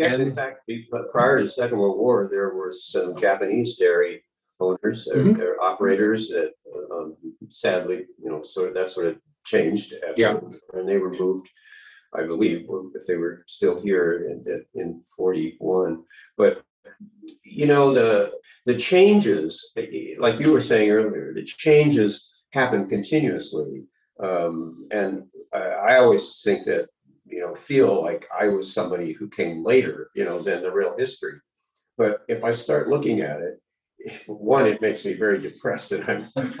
Yes, 0.00 0.14
in 0.18 0.28
And- 0.28 0.34
fact, 0.34 0.66
be- 0.66 0.88
but 0.90 1.10
prior 1.10 1.36
to 1.38 1.44
the 1.44 1.50
Second 1.50 1.78
World 1.78 1.98
War, 1.98 2.28
there 2.30 2.54
were 2.54 2.72
some 2.72 3.14
Japanese 3.16 3.76
dairy 3.76 4.24
owners, 4.58 5.08
uh, 5.08 5.16
Mhm. 5.16 5.36
they're 5.36 5.60
operators 5.62 6.28
that 6.28 6.52
um, 6.92 7.16
sadly, 7.48 8.06
you 8.22 8.28
know, 8.30 8.42
sort 8.42 8.68
of, 8.68 8.74
that 8.74 8.90
sort 8.90 9.06
of 9.06 9.16
changed. 9.44 9.92
after- 10.06 10.20
Yeah. 10.22 10.40
And 10.74 10.86
they 10.88 10.98
were 10.98 11.12
moved, 11.12 11.48
I 12.14 12.22
believe, 12.24 12.66
if 12.94 13.06
they 13.06 13.16
were 13.16 13.44
still 13.46 13.80
here 13.80 14.08
in, 14.30 14.64
in 14.74 15.02
forty-one. 15.16 16.04
But, 16.36 16.62
you 17.44 17.66
know, 17.66 17.92
the, 17.94 18.32
the 18.66 18.76
changes, 18.76 19.70
like 20.18 20.40
you 20.40 20.52
were 20.52 20.60
saying 20.60 20.90
earlier, 20.90 21.32
the 21.34 21.44
changes 21.44 22.28
happen 22.50 22.88
continuously. 22.88 23.84
Um, 24.22 24.86
and 24.90 25.24
I, 25.52 25.58
I 25.90 25.96
always 25.98 26.42
think 26.42 26.66
that 26.66 26.88
you 27.30 27.40
know, 27.40 27.54
feel 27.54 28.02
like 28.02 28.28
I 28.36 28.48
was 28.48 28.72
somebody 28.72 29.12
who 29.12 29.28
came 29.28 29.64
later, 29.64 30.10
you 30.14 30.24
know, 30.24 30.40
than 30.40 30.62
the 30.62 30.72
real 30.72 30.96
history. 30.96 31.34
But 31.96 32.20
if 32.28 32.44
I 32.44 32.50
start 32.50 32.88
looking 32.88 33.20
at 33.20 33.40
it, 33.40 33.60
one, 34.26 34.66
it 34.66 34.80
makes 34.80 35.04
me 35.04 35.14
very 35.14 35.38
depressed 35.38 35.92
and 35.92 36.28
I'm, 36.36 36.54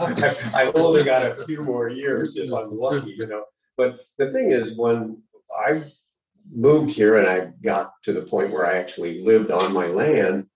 I've 0.54 0.76
only 0.76 1.04
got 1.04 1.26
a 1.26 1.44
few 1.44 1.62
more 1.62 1.88
years 1.88 2.36
if 2.36 2.52
I'm 2.52 2.70
lucky, 2.70 3.14
you 3.16 3.26
know. 3.26 3.44
But 3.76 4.00
the 4.18 4.30
thing 4.30 4.52
is, 4.52 4.76
when 4.76 5.22
I 5.58 5.82
moved 6.52 6.90
here 6.90 7.16
and 7.16 7.28
I 7.28 7.52
got 7.62 7.92
to 8.04 8.12
the 8.12 8.22
point 8.22 8.52
where 8.52 8.66
I 8.66 8.78
actually 8.78 9.24
lived 9.24 9.50
on 9.50 9.72
my 9.72 9.86
land, 9.86 10.46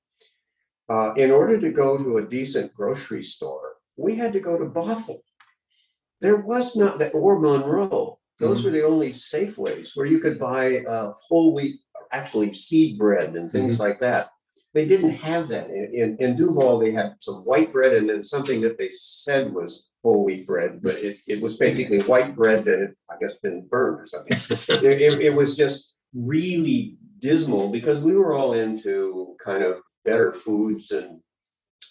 uh, 0.88 1.14
in 1.16 1.30
order 1.30 1.58
to 1.60 1.70
go 1.70 1.96
to 1.96 2.18
a 2.18 2.26
decent 2.26 2.74
grocery 2.74 3.22
store, 3.22 3.74
we 3.96 4.16
had 4.16 4.32
to 4.34 4.40
go 4.40 4.58
to 4.58 4.66
Bothell. 4.66 5.20
There 6.20 6.36
was 6.36 6.76
not 6.76 6.98
that, 6.98 7.14
or 7.14 7.38
Monroe. 7.38 8.18
Those 8.38 8.64
were 8.64 8.70
the 8.70 8.84
only 8.84 9.10
Safeways 9.10 9.90
where 9.94 10.06
you 10.06 10.18
could 10.18 10.38
buy 10.38 10.78
uh, 10.78 11.12
whole 11.28 11.54
wheat, 11.54 11.80
actually 12.12 12.52
seed 12.52 12.98
bread 12.98 13.36
and 13.36 13.50
things 13.50 13.78
like 13.78 14.00
that. 14.00 14.30
They 14.72 14.86
didn't 14.86 15.12
have 15.12 15.48
that 15.48 15.70
in, 15.70 15.90
in, 15.94 16.16
in 16.18 16.36
Duvall. 16.36 16.80
They 16.80 16.90
had 16.90 17.14
some 17.20 17.44
white 17.44 17.72
bread 17.72 17.94
and 17.94 18.08
then 18.08 18.24
something 18.24 18.60
that 18.62 18.76
they 18.76 18.90
said 18.90 19.54
was 19.54 19.88
whole 20.02 20.24
wheat 20.24 20.46
bread, 20.46 20.80
but 20.82 20.96
it, 20.96 21.16
it 21.28 21.40
was 21.40 21.56
basically 21.56 22.00
white 22.02 22.34
bread 22.34 22.64
that 22.64 22.80
had, 22.80 22.94
I 23.08 23.14
guess, 23.20 23.36
been 23.36 23.66
burned 23.68 24.00
or 24.00 24.06
something. 24.06 24.36
it, 24.84 25.00
it, 25.00 25.20
it 25.20 25.34
was 25.34 25.56
just 25.56 25.94
really 26.12 26.96
dismal 27.20 27.70
because 27.70 28.02
we 28.02 28.16
were 28.16 28.34
all 28.34 28.52
into 28.52 29.36
kind 29.42 29.62
of 29.62 29.80
better 30.04 30.32
foods 30.32 30.90
and 30.90 31.20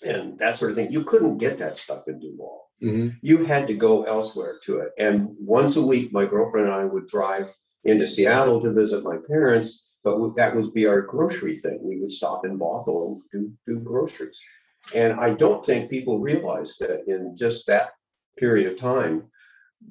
and 0.01 0.37
that 0.39 0.57
sort 0.57 0.71
of 0.71 0.77
thing. 0.77 0.91
You 0.91 1.03
couldn't 1.03 1.37
get 1.37 1.57
that 1.59 1.77
stuff 1.77 2.07
in 2.07 2.19
Duvall 2.19 2.61
Mhm. 2.81 3.15
you 3.21 3.45
had 3.45 3.67
to 3.67 3.73
go 3.75 4.03
elsewhere 4.03 4.59
to 4.65 4.79
it. 4.79 4.91
And 4.97 5.35
once 5.39 5.77
a 5.77 5.85
week, 5.85 6.11
my 6.11 6.25
girlfriend 6.25 6.67
and 6.67 6.75
I 6.75 6.83
would 6.85 7.07
drive 7.07 7.47
into 7.85 8.05
Seattle 8.07 8.59
to 8.61 8.71
visit 8.73 9.03
my 9.03 9.17
parents, 9.27 9.87
but 10.03 10.35
that 10.35 10.55
would 10.55 10.73
be 10.73 10.85
our 10.85 11.01
grocery 11.01 11.55
thing. 11.57 11.79
We 11.81 11.99
would 12.01 12.11
stop 12.11 12.45
in 12.45 12.59
Bothell 12.59 13.21
and 13.33 13.53
do, 13.65 13.73
do 13.75 13.79
groceries. 13.79 14.41
And 14.93 15.13
I 15.13 15.33
don't 15.33 15.65
think 15.65 15.89
people 15.89 16.19
realize 16.19 16.75
that 16.79 17.07
in 17.07 17.37
just 17.37 17.67
that 17.67 17.91
period 18.37 18.71
of 18.71 18.77
time, 18.77 19.29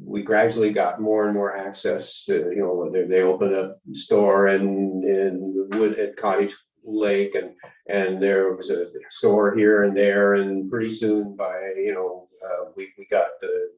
we 0.04 0.22
gradually 0.22 0.70
got 0.72 1.00
more 1.00 1.24
and 1.26 1.34
more 1.34 1.56
access 1.56 2.24
to, 2.24 2.50
you 2.54 2.60
know, 2.62 2.90
they 2.90 3.22
opened 3.22 3.54
a 3.54 3.76
store 3.92 4.48
in, 4.48 5.02
in 5.04 5.68
Wood 5.78 5.98
at 5.98 6.16
Cottage 6.16 6.54
Lake 6.84 7.34
and, 7.34 7.54
and 7.88 8.22
there 8.22 8.54
was 8.54 8.70
a 8.70 8.86
store 9.08 9.54
here 9.54 9.84
and 9.84 9.96
there 9.96 10.34
and 10.34 10.70
pretty 10.70 10.92
soon 10.92 11.36
by, 11.36 11.72
you 11.76 11.92
know, 11.94 12.28
uh, 12.44 12.70
we, 12.76 12.92
we 12.98 13.06
got 13.06 13.28
the 13.40 13.68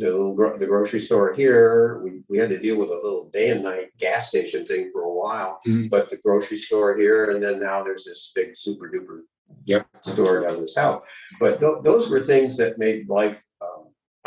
the 0.00 0.10
little 0.10 0.34
gro- 0.34 0.58
the 0.58 0.66
grocery 0.66 1.00
store 1.00 1.32
here. 1.32 2.00
We, 2.04 2.20
we 2.28 2.36
had 2.36 2.50
to 2.50 2.58
deal 2.58 2.78
with 2.78 2.90
a 2.90 2.94
little 2.94 3.30
day 3.32 3.50
and 3.50 3.62
night 3.62 3.86
gas 3.98 4.28
station 4.28 4.66
thing 4.66 4.90
for 4.92 5.02
a 5.02 5.12
while. 5.12 5.60
Mhm. 5.66 5.88
But 5.88 6.10
the 6.10 6.18
grocery 6.18 6.58
store 6.58 6.96
here, 6.98 7.30
and 7.30 7.42
then 7.42 7.60
now 7.60 7.82
there's 7.84 8.04
this 8.04 8.32
big 8.34 8.54
super 8.56 8.90
duper 8.90 9.20
Yep. 9.64 9.86
store 10.02 10.42
down 10.42 10.60
the 10.60 10.68
south. 10.68 11.06
But 11.40 11.60
tho- 11.60 11.80
those 11.80 12.10
were 12.10 12.20
things 12.20 12.56
that 12.58 12.76
made 12.78 13.08
life, 13.08 13.42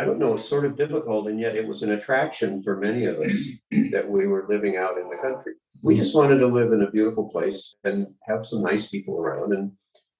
I 0.02 0.06
don't 0.06 0.18
know, 0.18 0.34
it's 0.34 0.50
sort 0.50 0.66
of 0.66 0.76
difficult, 0.76 1.28
and 1.28 1.40
yet 1.40 1.56
it 1.56 1.68
was 1.68 1.84
an 1.84 1.92
attraction 1.92 2.64
for 2.64 2.76
many 2.76 3.06
of 3.06 3.20
us 3.20 3.34
that 3.92 4.10
we 4.10 4.26
were 4.26 4.48
living 4.50 4.76
out 4.76 4.98
in 4.98 5.08
the 5.08 5.18
country. 5.22 5.54
We 5.84 5.96
just 5.96 6.16
wanted 6.16 6.40
to 6.40 6.48
live 6.48 6.72
in 6.72 6.82
a 6.82 6.90
beautiful 6.90 7.30
place 7.30 7.76
and 7.84 8.08
have 8.24 8.48
some 8.48 8.64
nice 8.64 8.88
people 8.88 9.20
around, 9.20 9.54
and 9.54 9.74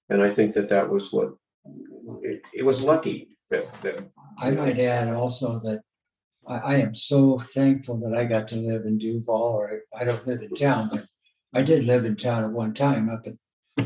and 0.08 0.22
I 0.22 0.30
think 0.30 0.54
that 0.54 0.68
that 0.68 0.88
was 0.88 1.12
what 1.12 1.32
it, 2.22 2.42
it 2.54 2.64
was 2.64 2.84
lucky 2.84 3.36
that 3.50 3.66
that 3.82 4.08
I 4.38 4.52
might 4.52 4.78
add 4.78 5.08
also 5.08 5.58
that 5.64 5.80
I, 6.46 6.58
I 6.58 6.74
am 6.76 6.94
so 6.94 7.40
thankful 7.40 7.98
that 8.02 8.16
I 8.16 8.24
got 8.24 8.46
to 8.48 8.56
live 8.56 8.84
in 8.84 8.98
Duvall, 8.98 9.56
or 9.56 9.80
I 9.98 10.04
don't 10.04 10.26
live 10.28 10.42
in 10.42 10.54
town, 10.54 10.90
but 10.92 11.06
I 11.52 11.64
did 11.64 11.86
live 11.86 12.04
in 12.04 12.14
town 12.14 12.44
at 12.44 12.52
one 12.52 12.72
time 12.72 13.10
up 13.10 13.26
at 13.26 13.34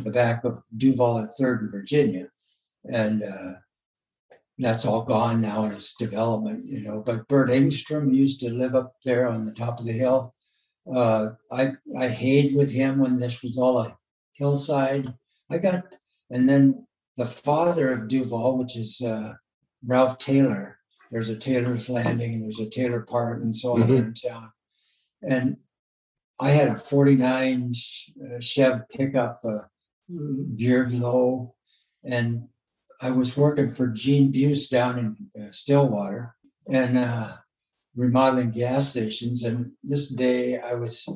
the 0.05 0.11
back 0.11 0.45
of 0.45 0.63
Duvall 0.77 1.21
at 1.21 1.31
Third 1.39 1.63
in 1.63 1.71
Virginia. 1.71 2.29
And 2.85 3.23
uh, 3.23 3.53
that's 4.59 4.85
all 4.87 5.03
gone 5.03 5.41
now 5.41 5.65
in 5.65 5.73
its 5.73 5.95
development, 5.95 6.65
you 6.65 6.81
know, 6.83 7.03
but 7.03 7.29
Bert 7.29 7.51
Engstrom 7.51 8.15
used 8.15 8.41
to 8.41 8.51
live 8.51 8.75
up 8.75 8.95
there 9.05 9.29
on 9.29 9.45
the 9.45 9.53
top 9.53 9.79
of 9.81 9.87
the 9.87 9.93
hill. 9.93 10.35
Uh, 10.93 11.31
I, 11.53 11.73
I 11.99 12.09
hayed 12.09 12.55
with 12.55 12.71
him 12.73 12.99
when 12.99 13.19
this 13.19 13.43
was 13.43 13.59
all 13.59 13.79
a 13.79 13.97
hillside. 14.33 15.13
I 15.51 15.59
got, 15.59 15.85
and 16.31 16.49
then 16.49 16.87
the 17.17 17.27
father 17.27 17.93
of 17.93 18.09
Duvall, 18.09 18.57
which 18.59 18.77
is 18.79 19.01
uh, 19.03 19.35
Ralph 19.85 20.19
Taylor. 20.19 20.79
There's 21.11 21.29
a 21.29 21.37
Taylor's 21.37 21.89
Landing 21.89 22.35
and 22.35 22.43
there's 22.43 22.61
a 22.61 22.69
Taylor 22.71 23.03
Park 23.03 23.43
and 23.43 23.55
so 23.55 23.73
on 23.73 23.83
Mhm. 23.83 23.99
in 23.99 24.15
town. 24.15 24.51
And 25.23 25.57
I 26.41 26.51
had 26.51 26.69
a 26.69 26.79
49 26.79 27.73
Ch- 27.75 28.11
uh, 28.23 28.41
Chev 28.41 28.83
pickup, 28.91 29.41
uh, 29.45 29.67
geared 30.57 30.93
low. 30.93 31.55
And 32.05 32.49
I 33.01 33.11
was 33.11 33.37
working 33.37 33.71
for 33.71 33.89
Gene 33.89 34.31
Buse 34.31 34.69
down 34.69 34.99
in 34.99 35.43
uh, 35.43 35.53
Stillwater 35.53 36.35
and 36.71 36.97
uh, 36.97 37.37
remodeling 37.95 38.51
gas 38.51 38.91
stations. 38.91 39.45
And 39.45 39.73
this 39.83 40.09
day 40.09 40.59
I 40.59 40.75
was 40.75 41.07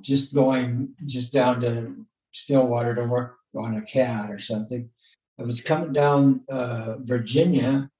just 0.00 0.34
going 0.34 0.94
just 1.06 1.32
down 1.32 1.60
to 1.60 1.94
Stillwater 2.32 2.94
to 2.94 3.04
work 3.04 3.36
on 3.56 3.76
a 3.76 3.82
cat 3.82 4.30
or 4.30 4.38
something. 4.38 4.90
I 5.38 5.42
was 5.42 5.62
coming 5.62 5.92
down 5.92 6.42
uh, 6.50 6.96
Virginia. 6.98 7.90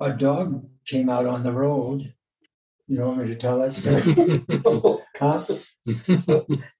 A 0.00 0.12
dog 0.12 0.68
came 0.86 1.08
out 1.08 1.26
on 1.26 1.42
the 1.42 1.52
road. 1.52 2.14
You 2.86 2.96
don't 2.96 3.16
want 3.16 3.20
me 3.20 3.26
to 3.28 3.36
tell 3.36 3.58
that 3.58 3.72
story? 3.72 4.98
Huh? 5.18 5.44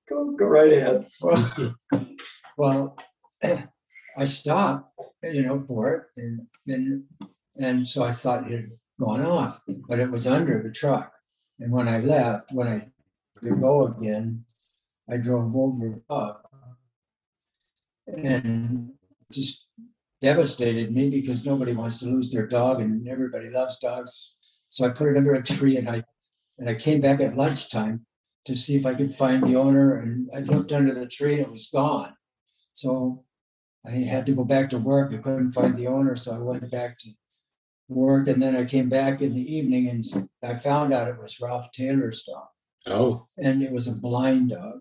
go 0.09 0.31
go 0.37 0.47
right 0.47 0.73
ahead. 0.73 1.09
Well, 2.57 2.97
well, 3.43 3.73
I 4.19 4.25
stopped, 4.25 4.91
you 5.23 5.43
know, 5.43 5.61
for 5.61 5.95
it, 5.95 6.03
and 6.17 6.47
and 6.67 7.05
and 7.61 7.87
so 7.87 8.03
I 8.03 8.11
thought 8.11 8.51
it 8.51 8.53
had 8.53 8.71
gone 9.01 9.23
off, 9.23 9.61
but 9.89 10.01
it 10.01 10.11
was 10.11 10.27
under 10.27 10.61
the 10.61 10.73
truck. 10.73 11.13
And 11.61 11.71
when 11.71 11.87
I 11.89 12.01
left, 12.01 12.51
when 12.53 12.67
I 12.67 12.89
to 13.43 13.55
go 13.55 13.87
again, 13.87 14.45
I 15.09 15.19
drove 15.19 15.55
over 15.55 16.03
dog, 16.09 16.39
and 18.09 18.91
just 19.31 19.69
devastated 20.21 20.93
me 20.93 21.11
because 21.11 21.47
nobody 21.47 21.73
wants 21.73 22.01
to 22.01 22.07
lose 22.07 22.33
their 22.33 22.49
dog, 22.49 22.81
and 22.81 23.07
everybody 23.09 23.51
loves 23.51 23.79
dogs. 23.79 24.33
So 24.69 24.85
I 24.85 24.89
put 24.89 25.13
it 25.13 25.17
under 25.17 25.35
a 25.35 25.45
tree, 25.45 25.77
and 25.77 25.89
I 25.89 26.03
and 26.59 26.69
I 26.69 26.75
came 26.75 27.01
back 27.01 27.21
at 27.21 27.37
lunchtime 27.37 28.05
to 28.47 28.57
see 28.57 28.77
if 28.77 28.85
I 28.85 28.95
could 28.95 29.13
find 29.13 29.45
the 29.45 29.55
owner, 29.55 30.01
and 30.01 30.29
I 30.35 30.41
looked 30.41 30.73
under 30.73 30.93
the 30.93 31.07
tree 31.07 31.35
and 31.35 31.43
it 31.43 31.53
was 31.53 31.69
gone. 31.69 32.15
So 32.73 33.25
I 33.89 33.93
had 33.93 34.27
to 34.27 34.35
go 34.35 34.45
back 34.45 34.69
to 34.71 34.79
work. 34.79 35.13
I 35.15 35.19
couldn't 35.19 35.53
find 35.53 35.77
the 35.77 35.87
owner, 35.87 36.15
so 36.15 36.35
I 36.35 36.39
went 36.39 36.71
back 36.71 36.99
to 36.99 37.11
work, 37.89 38.29
and 38.29 38.43
then 38.43 38.55
I 38.55 38.65
came 38.65 38.89
back 38.89 39.23
in 39.23 39.35
the 39.35 39.55
evening 39.55 39.89
and 39.89 40.05
I 40.43 40.57
found 40.57 40.93
out 40.93 41.09
it 41.09 41.21
was 41.21 41.41
Ralph 41.41 41.73
Taylor's 41.73 42.23
dog, 42.25 42.49
Oh, 42.87 43.27
and 43.39 43.63
it 43.63 43.73
was 43.73 43.89
a 43.89 43.95
blind 43.95 44.51
dog, 44.51 44.81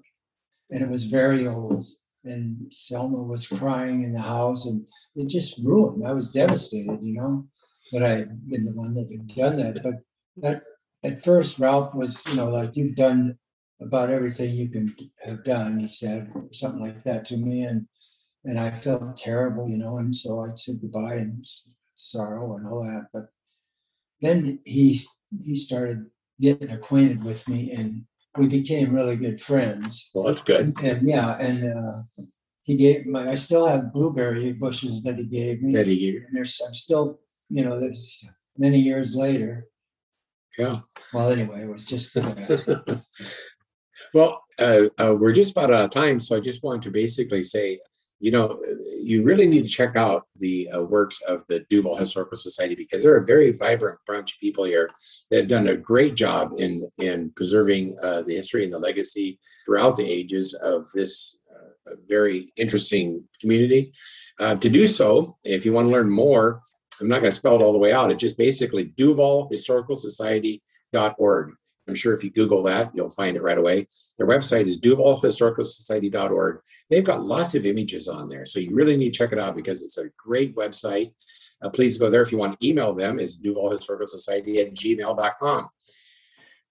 and 0.69 0.81
it 0.83 0.89
was 0.89 1.05
very 1.05 1.47
old. 1.47 1.87
And 2.25 2.67
Selma 2.73 3.23
was 3.23 3.47
crying 3.47 4.03
in 4.03 4.11
the 4.11 4.21
house, 4.21 4.65
and 4.65 4.85
it 5.15 5.29
just 5.29 5.57
ruined. 5.63 6.05
I 6.05 6.11
was 6.11 6.33
devastated, 6.33 6.99
you 7.01 7.13
know, 7.13 7.47
that 7.93 8.03
I 8.03 8.15
had 8.15 8.49
been 8.49 8.65
the 8.65 8.73
one 8.73 8.93
that 8.95 9.07
had 9.09 9.27
done 9.29 9.57
that. 9.57 9.81
But 9.81 9.93
that 10.41 10.63
at 11.03 11.23
first, 11.23 11.59
Ralph 11.59 11.95
was, 11.95 12.27
you 12.27 12.35
know, 12.35 12.49
like 12.49 12.75
you've 12.75 12.97
done 12.97 13.37
about 13.79 14.09
everything 14.09 14.53
you 14.53 14.69
can 14.69 14.93
have 15.23 15.45
done, 15.45 15.79
he 15.79 15.87
said, 15.87 16.33
something 16.51 16.81
like 16.81 17.03
that 17.03 17.23
to 17.25 17.37
me. 17.37 17.63
And 17.63 17.87
and 18.47 18.57
I 18.57 18.71
felt 18.71 19.17
terrible, 19.17 19.69
you 19.69 19.77
know, 19.77 19.97
and 19.97 20.15
so 20.15 20.39
I 20.39 20.55
said 20.55 20.79
goodbye 20.81 21.15
and 21.15 21.45
sorrow 21.95 22.55
and 22.55 22.65
all 22.65 22.83
that. 22.83 23.07
But 23.13 23.27
then 24.21 24.59
he 24.63 25.01
he 25.43 25.55
started 25.55 26.05
getting 26.39 26.71
acquainted 26.71 27.23
with 27.23 27.47
me 27.49 27.71
and 27.71 28.05
we 28.37 28.47
became 28.47 28.95
really 28.95 29.17
good 29.17 29.41
friends. 29.41 30.09
well, 30.13 30.23
that's 30.23 30.41
good. 30.41 30.73
And 30.81 31.09
yeah, 31.09 31.37
and 31.37 31.77
uh, 31.77 32.23
he 32.63 32.77
gave 32.77 33.05
my 33.05 33.31
I 33.31 33.35
still 33.35 33.67
have 33.67 33.91
blueberry 33.91 34.53
bushes 34.53 35.03
that 35.03 35.17
he 35.17 35.25
gave 35.25 35.61
me. 35.61 35.73
That 35.73 35.87
he 35.87 35.99
gave. 35.99 36.23
And 36.23 36.35
there's 36.35 36.61
I'm 36.65 36.73
still, 36.73 37.17
you 37.49 37.63
know, 37.65 37.79
there's 37.79 38.25
many 38.57 38.79
years 38.79 39.13
later. 39.15 39.67
Yeah. 40.57 40.79
Well, 41.13 41.29
anyway, 41.29 41.63
it 41.63 41.69
was 41.69 41.85
just 41.85 42.15
uh, 42.17 42.33
Well, 44.13 44.43
uh, 44.57 44.83
uh, 44.97 45.15
we're 45.19 45.33
just 45.33 45.51
about 45.51 45.73
out 45.73 45.85
of 45.85 45.89
time, 45.91 46.19
so 46.19 46.35
I 46.35 46.39
just 46.39 46.63
want 46.63 46.81
to 46.83 46.91
basically 46.91 47.43
say, 47.43 47.79
you 48.19 48.31
know, 48.31 48.59
you 48.99 49.23
really 49.23 49.47
need 49.47 49.63
to 49.63 49.69
check 49.69 49.95
out 49.95 50.27
the 50.37 50.67
uh, 50.75 50.81
works 50.81 51.21
of 51.27 51.43
the 51.47 51.65
Duvall 51.69 51.97
Historical 51.97 52.37
Society 52.37 52.75
because 52.75 53.03
they're 53.03 53.17
a 53.17 53.25
very 53.25 53.51
vibrant 53.51 53.99
bunch 54.07 54.33
of 54.33 54.39
people 54.39 54.63
here 54.63 54.89
that 55.29 55.37
have 55.37 55.47
done 55.47 55.67
a 55.67 55.77
great 55.77 56.15
job 56.15 56.53
in 56.57 56.89
in 56.97 57.31
preserving 57.35 57.95
uh, 58.01 58.23
the 58.23 58.35
history 58.35 58.63
and 58.63 58.73
the 58.73 58.79
legacy 58.79 59.39
throughout 59.65 59.97
the 59.97 60.09
ages 60.09 60.53
of 60.55 60.87
this 60.95 61.37
uh, 61.55 61.95
very 62.07 62.51
interesting 62.57 63.23
community. 63.39 63.91
Uh, 64.39 64.55
to 64.55 64.69
do 64.69 64.87
so, 64.87 65.37
if 65.43 65.65
you 65.65 65.73
want 65.73 65.87
to 65.87 65.91
learn 65.91 66.09
more, 66.09 66.61
I'm 66.99 67.07
not 67.07 67.21
going 67.21 67.31
to 67.31 67.37
spell 67.37 67.55
it 67.55 67.61
all 67.61 67.73
the 67.73 67.79
way 67.79 67.93
out. 67.93 68.11
It's 68.11 68.21
just 68.21 68.37
basically 68.37 68.85
Duvall 68.85 69.47
Historical 69.51 69.95
Society.org. 69.95 71.53
I'm 71.87 71.95
sure 71.95 72.13
if 72.13 72.23
you 72.23 72.29
Google 72.29 72.63
that, 72.63 72.91
you'll 72.93 73.09
find 73.09 73.37
it 73.37 73.43
right 73.43 73.57
away. 73.57 73.87
Their 74.17 74.27
website 74.27 74.67
is 74.67 74.79
duvallhistoricalsociety.org. 74.79 76.59
They've 76.89 77.03
got 77.03 77.23
lots 77.23 77.55
of 77.55 77.65
images 77.65 78.07
on 78.07 78.29
there. 78.29 78.45
So 78.45 78.59
you 78.59 78.75
really 78.75 78.97
need 78.97 79.13
to 79.13 79.17
check 79.17 79.31
it 79.31 79.39
out 79.39 79.55
because 79.55 79.83
it's 79.83 79.97
a 79.97 80.09
great 80.17 80.55
website. 80.55 81.13
Uh, 81.61 81.69
please 81.69 81.97
go 81.97 82.09
there 82.09 82.21
if 82.21 82.31
you 82.31 82.37
want 82.37 82.59
to 82.59 82.67
email 82.67 82.93
them. 82.93 83.19
It's 83.19 83.39
duvallhistoricalsociety 83.39 84.61
at 84.61 84.73
gmail.com. 84.73 85.69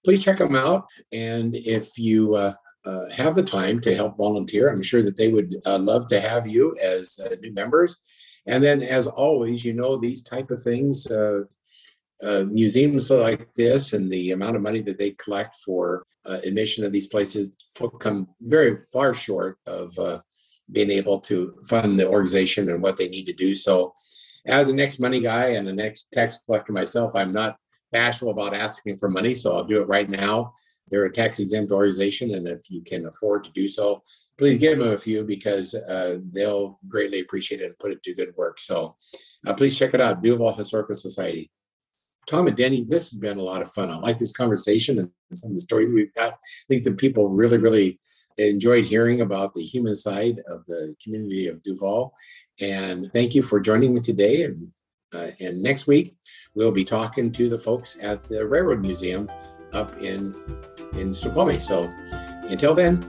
Please 0.04 0.22
check 0.22 0.38
them 0.38 0.54
out. 0.54 0.86
And 1.12 1.56
if 1.56 1.98
you 1.98 2.36
uh, 2.36 2.54
uh, 2.84 3.10
have 3.10 3.34
the 3.34 3.42
time 3.42 3.80
to 3.80 3.94
help 3.94 4.16
volunteer, 4.16 4.70
I'm 4.70 4.82
sure 4.82 5.02
that 5.02 5.16
they 5.16 5.28
would 5.28 5.56
uh, 5.66 5.78
love 5.78 6.06
to 6.08 6.20
have 6.20 6.46
you 6.46 6.74
as 6.82 7.18
uh, 7.24 7.34
new 7.40 7.52
members. 7.52 7.98
And 8.46 8.62
then, 8.62 8.80
as 8.80 9.08
always, 9.08 9.64
you 9.64 9.72
know, 9.72 9.96
these 9.96 10.22
type 10.22 10.52
of 10.52 10.62
things, 10.62 11.08
uh, 12.22 12.44
museums 12.48 13.10
like 13.10 13.52
this 13.54 13.92
and 13.92 14.10
the 14.10 14.30
amount 14.30 14.56
of 14.56 14.62
money 14.62 14.80
that 14.80 14.98
they 14.98 15.10
collect 15.12 15.56
for 15.56 16.06
uh, 16.24 16.38
admission 16.44 16.84
of 16.84 16.92
these 16.92 17.06
places 17.06 17.50
come 18.00 18.28
very 18.40 18.76
far 18.92 19.12
short 19.12 19.58
of 19.66 19.98
uh, 19.98 20.20
being 20.70 20.90
able 20.90 21.20
to 21.20 21.58
fund 21.68 21.98
the 21.98 22.08
organization 22.08 22.70
and 22.70 22.82
what 22.82 22.96
they 22.96 23.08
need 23.08 23.26
to 23.26 23.32
do. 23.32 23.54
So, 23.54 23.94
as 24.46 24.68
the 24.68 24.72
next 24.72 25.00
money 25.00 25.20
guy 25.20 25.48
and 25.48 25.66
the 25.66 25.72
next 25.72 26.08
tax 26.12 26.38
collector 26.46 26.72
myself, 26.72 27.12
I'm 27.14 27.32
not 27.32 27.56
bashful 27.92 28.30
about 28.30 28.54
asking 28.54 28.98
for 28.98 29.08
money, 29.08 29.34
so 29.34 29.54
I'll 29.54 29.64
do 29.64 29.82
it 29.82 29.88
right 29.88 30.08
now. 30.08 30.54
They're 30.88 31.04
a 31.04 31.12
tax 31.12 31.40
exempt 31.40 31.72
organization, 31.72 32.32
and 32.32 32.46
if 32.46 32.70
you 32.70 32.82
can 32.82 33.06
afford 33.06 33.42
to 33.44 33.50
do 33.50 33.66
so, 33.66 34.02
please 34.38 34.56
give 34.56 34.78
them 34.78 34.92
a 34.92 34.98
few 34.98 35.24
because 35.24 35.74
uh, 35.74 36.18
they'll 36.32 36.78
greatly 36.86 37.20
appreciate 37.20 37.60
it 37.60 37.66
and 37.66 37.78
put 37.78 37.90
it 37.90 38.02
to 38.04 38.14
good 38.14 38.34
work. 38.36 38.60
So, 38.60 38.96
uh, 39.46 39.52
please 39.54 39.76
check 39.76 39.94
it 39.94 40.00
out, 40.00 40.22
Duvall 40.22 40.54
Historical 40.54 40.94
Society. 40.94 41.50
Tom 42.26 42.48
and 42.48 42.56
Denny, 42.56 42.84
this 42.84 43.10
has 43.10 43.18
been 43.18 43.38
a 43.38 43.42
lot 43.42 43.62
of 43.62 43.72
fun. 43.72 43.90
I 43.90 43.96
like 43.96 44.18
this 44.18 44.32
conversation 44.32 44.98
and 44.98 45.38
some 45.38 45.50
of 45.50 45.54
the 45.54 45.60
stories 45.60 45.92
we've 45.92 46.14
got. 46.14 46.32
I 46.32 46.66
think 46.68 46.84
the 46.84 46.92
people 46.92 47.28
really, 47.28 47.58
really 47.58 48.00
enjoyed 48.38 48.84
hearing 48.84 49.20
about 49.20 49.54
the 49.54 49.62
human 49.62 49.94
side 49.94 50.38
of 50.48 50.64
the 50.66 50.94
community 51.02 51.46
of 51.46 51.62
Duvall. 51.62 52.12
And 52.60 53.10
thank 53.12 53.34
you 53.34 53.42
for 53.42 53.60
joining 53.60 53.94
me 53.94 54.00
today. 54.00 54.44
And 54.44 54.72
uh, 55.14 55.30
and 55.38 55.62
next 55.62 55.86
week 55.86 56.16
we'll 56.54 56.72
be 56.72 56.84
talking 56.84 57.30
to 57.30 57.48
the 57.48 57.56
folks 57.56 57.96
at 58.02 58.24
the 58.24 58.46
Railroad 58.46 58.80
Museum 58.80 59.30
up 59.72 59.96
in 59.98 60.34
in 60.94 61.14
Snoqualmie. 61.14 61.58
So 61.58 61.82
until 62.48 62.74
then, 62.74 63.00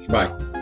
goodbye. 0.00 0.53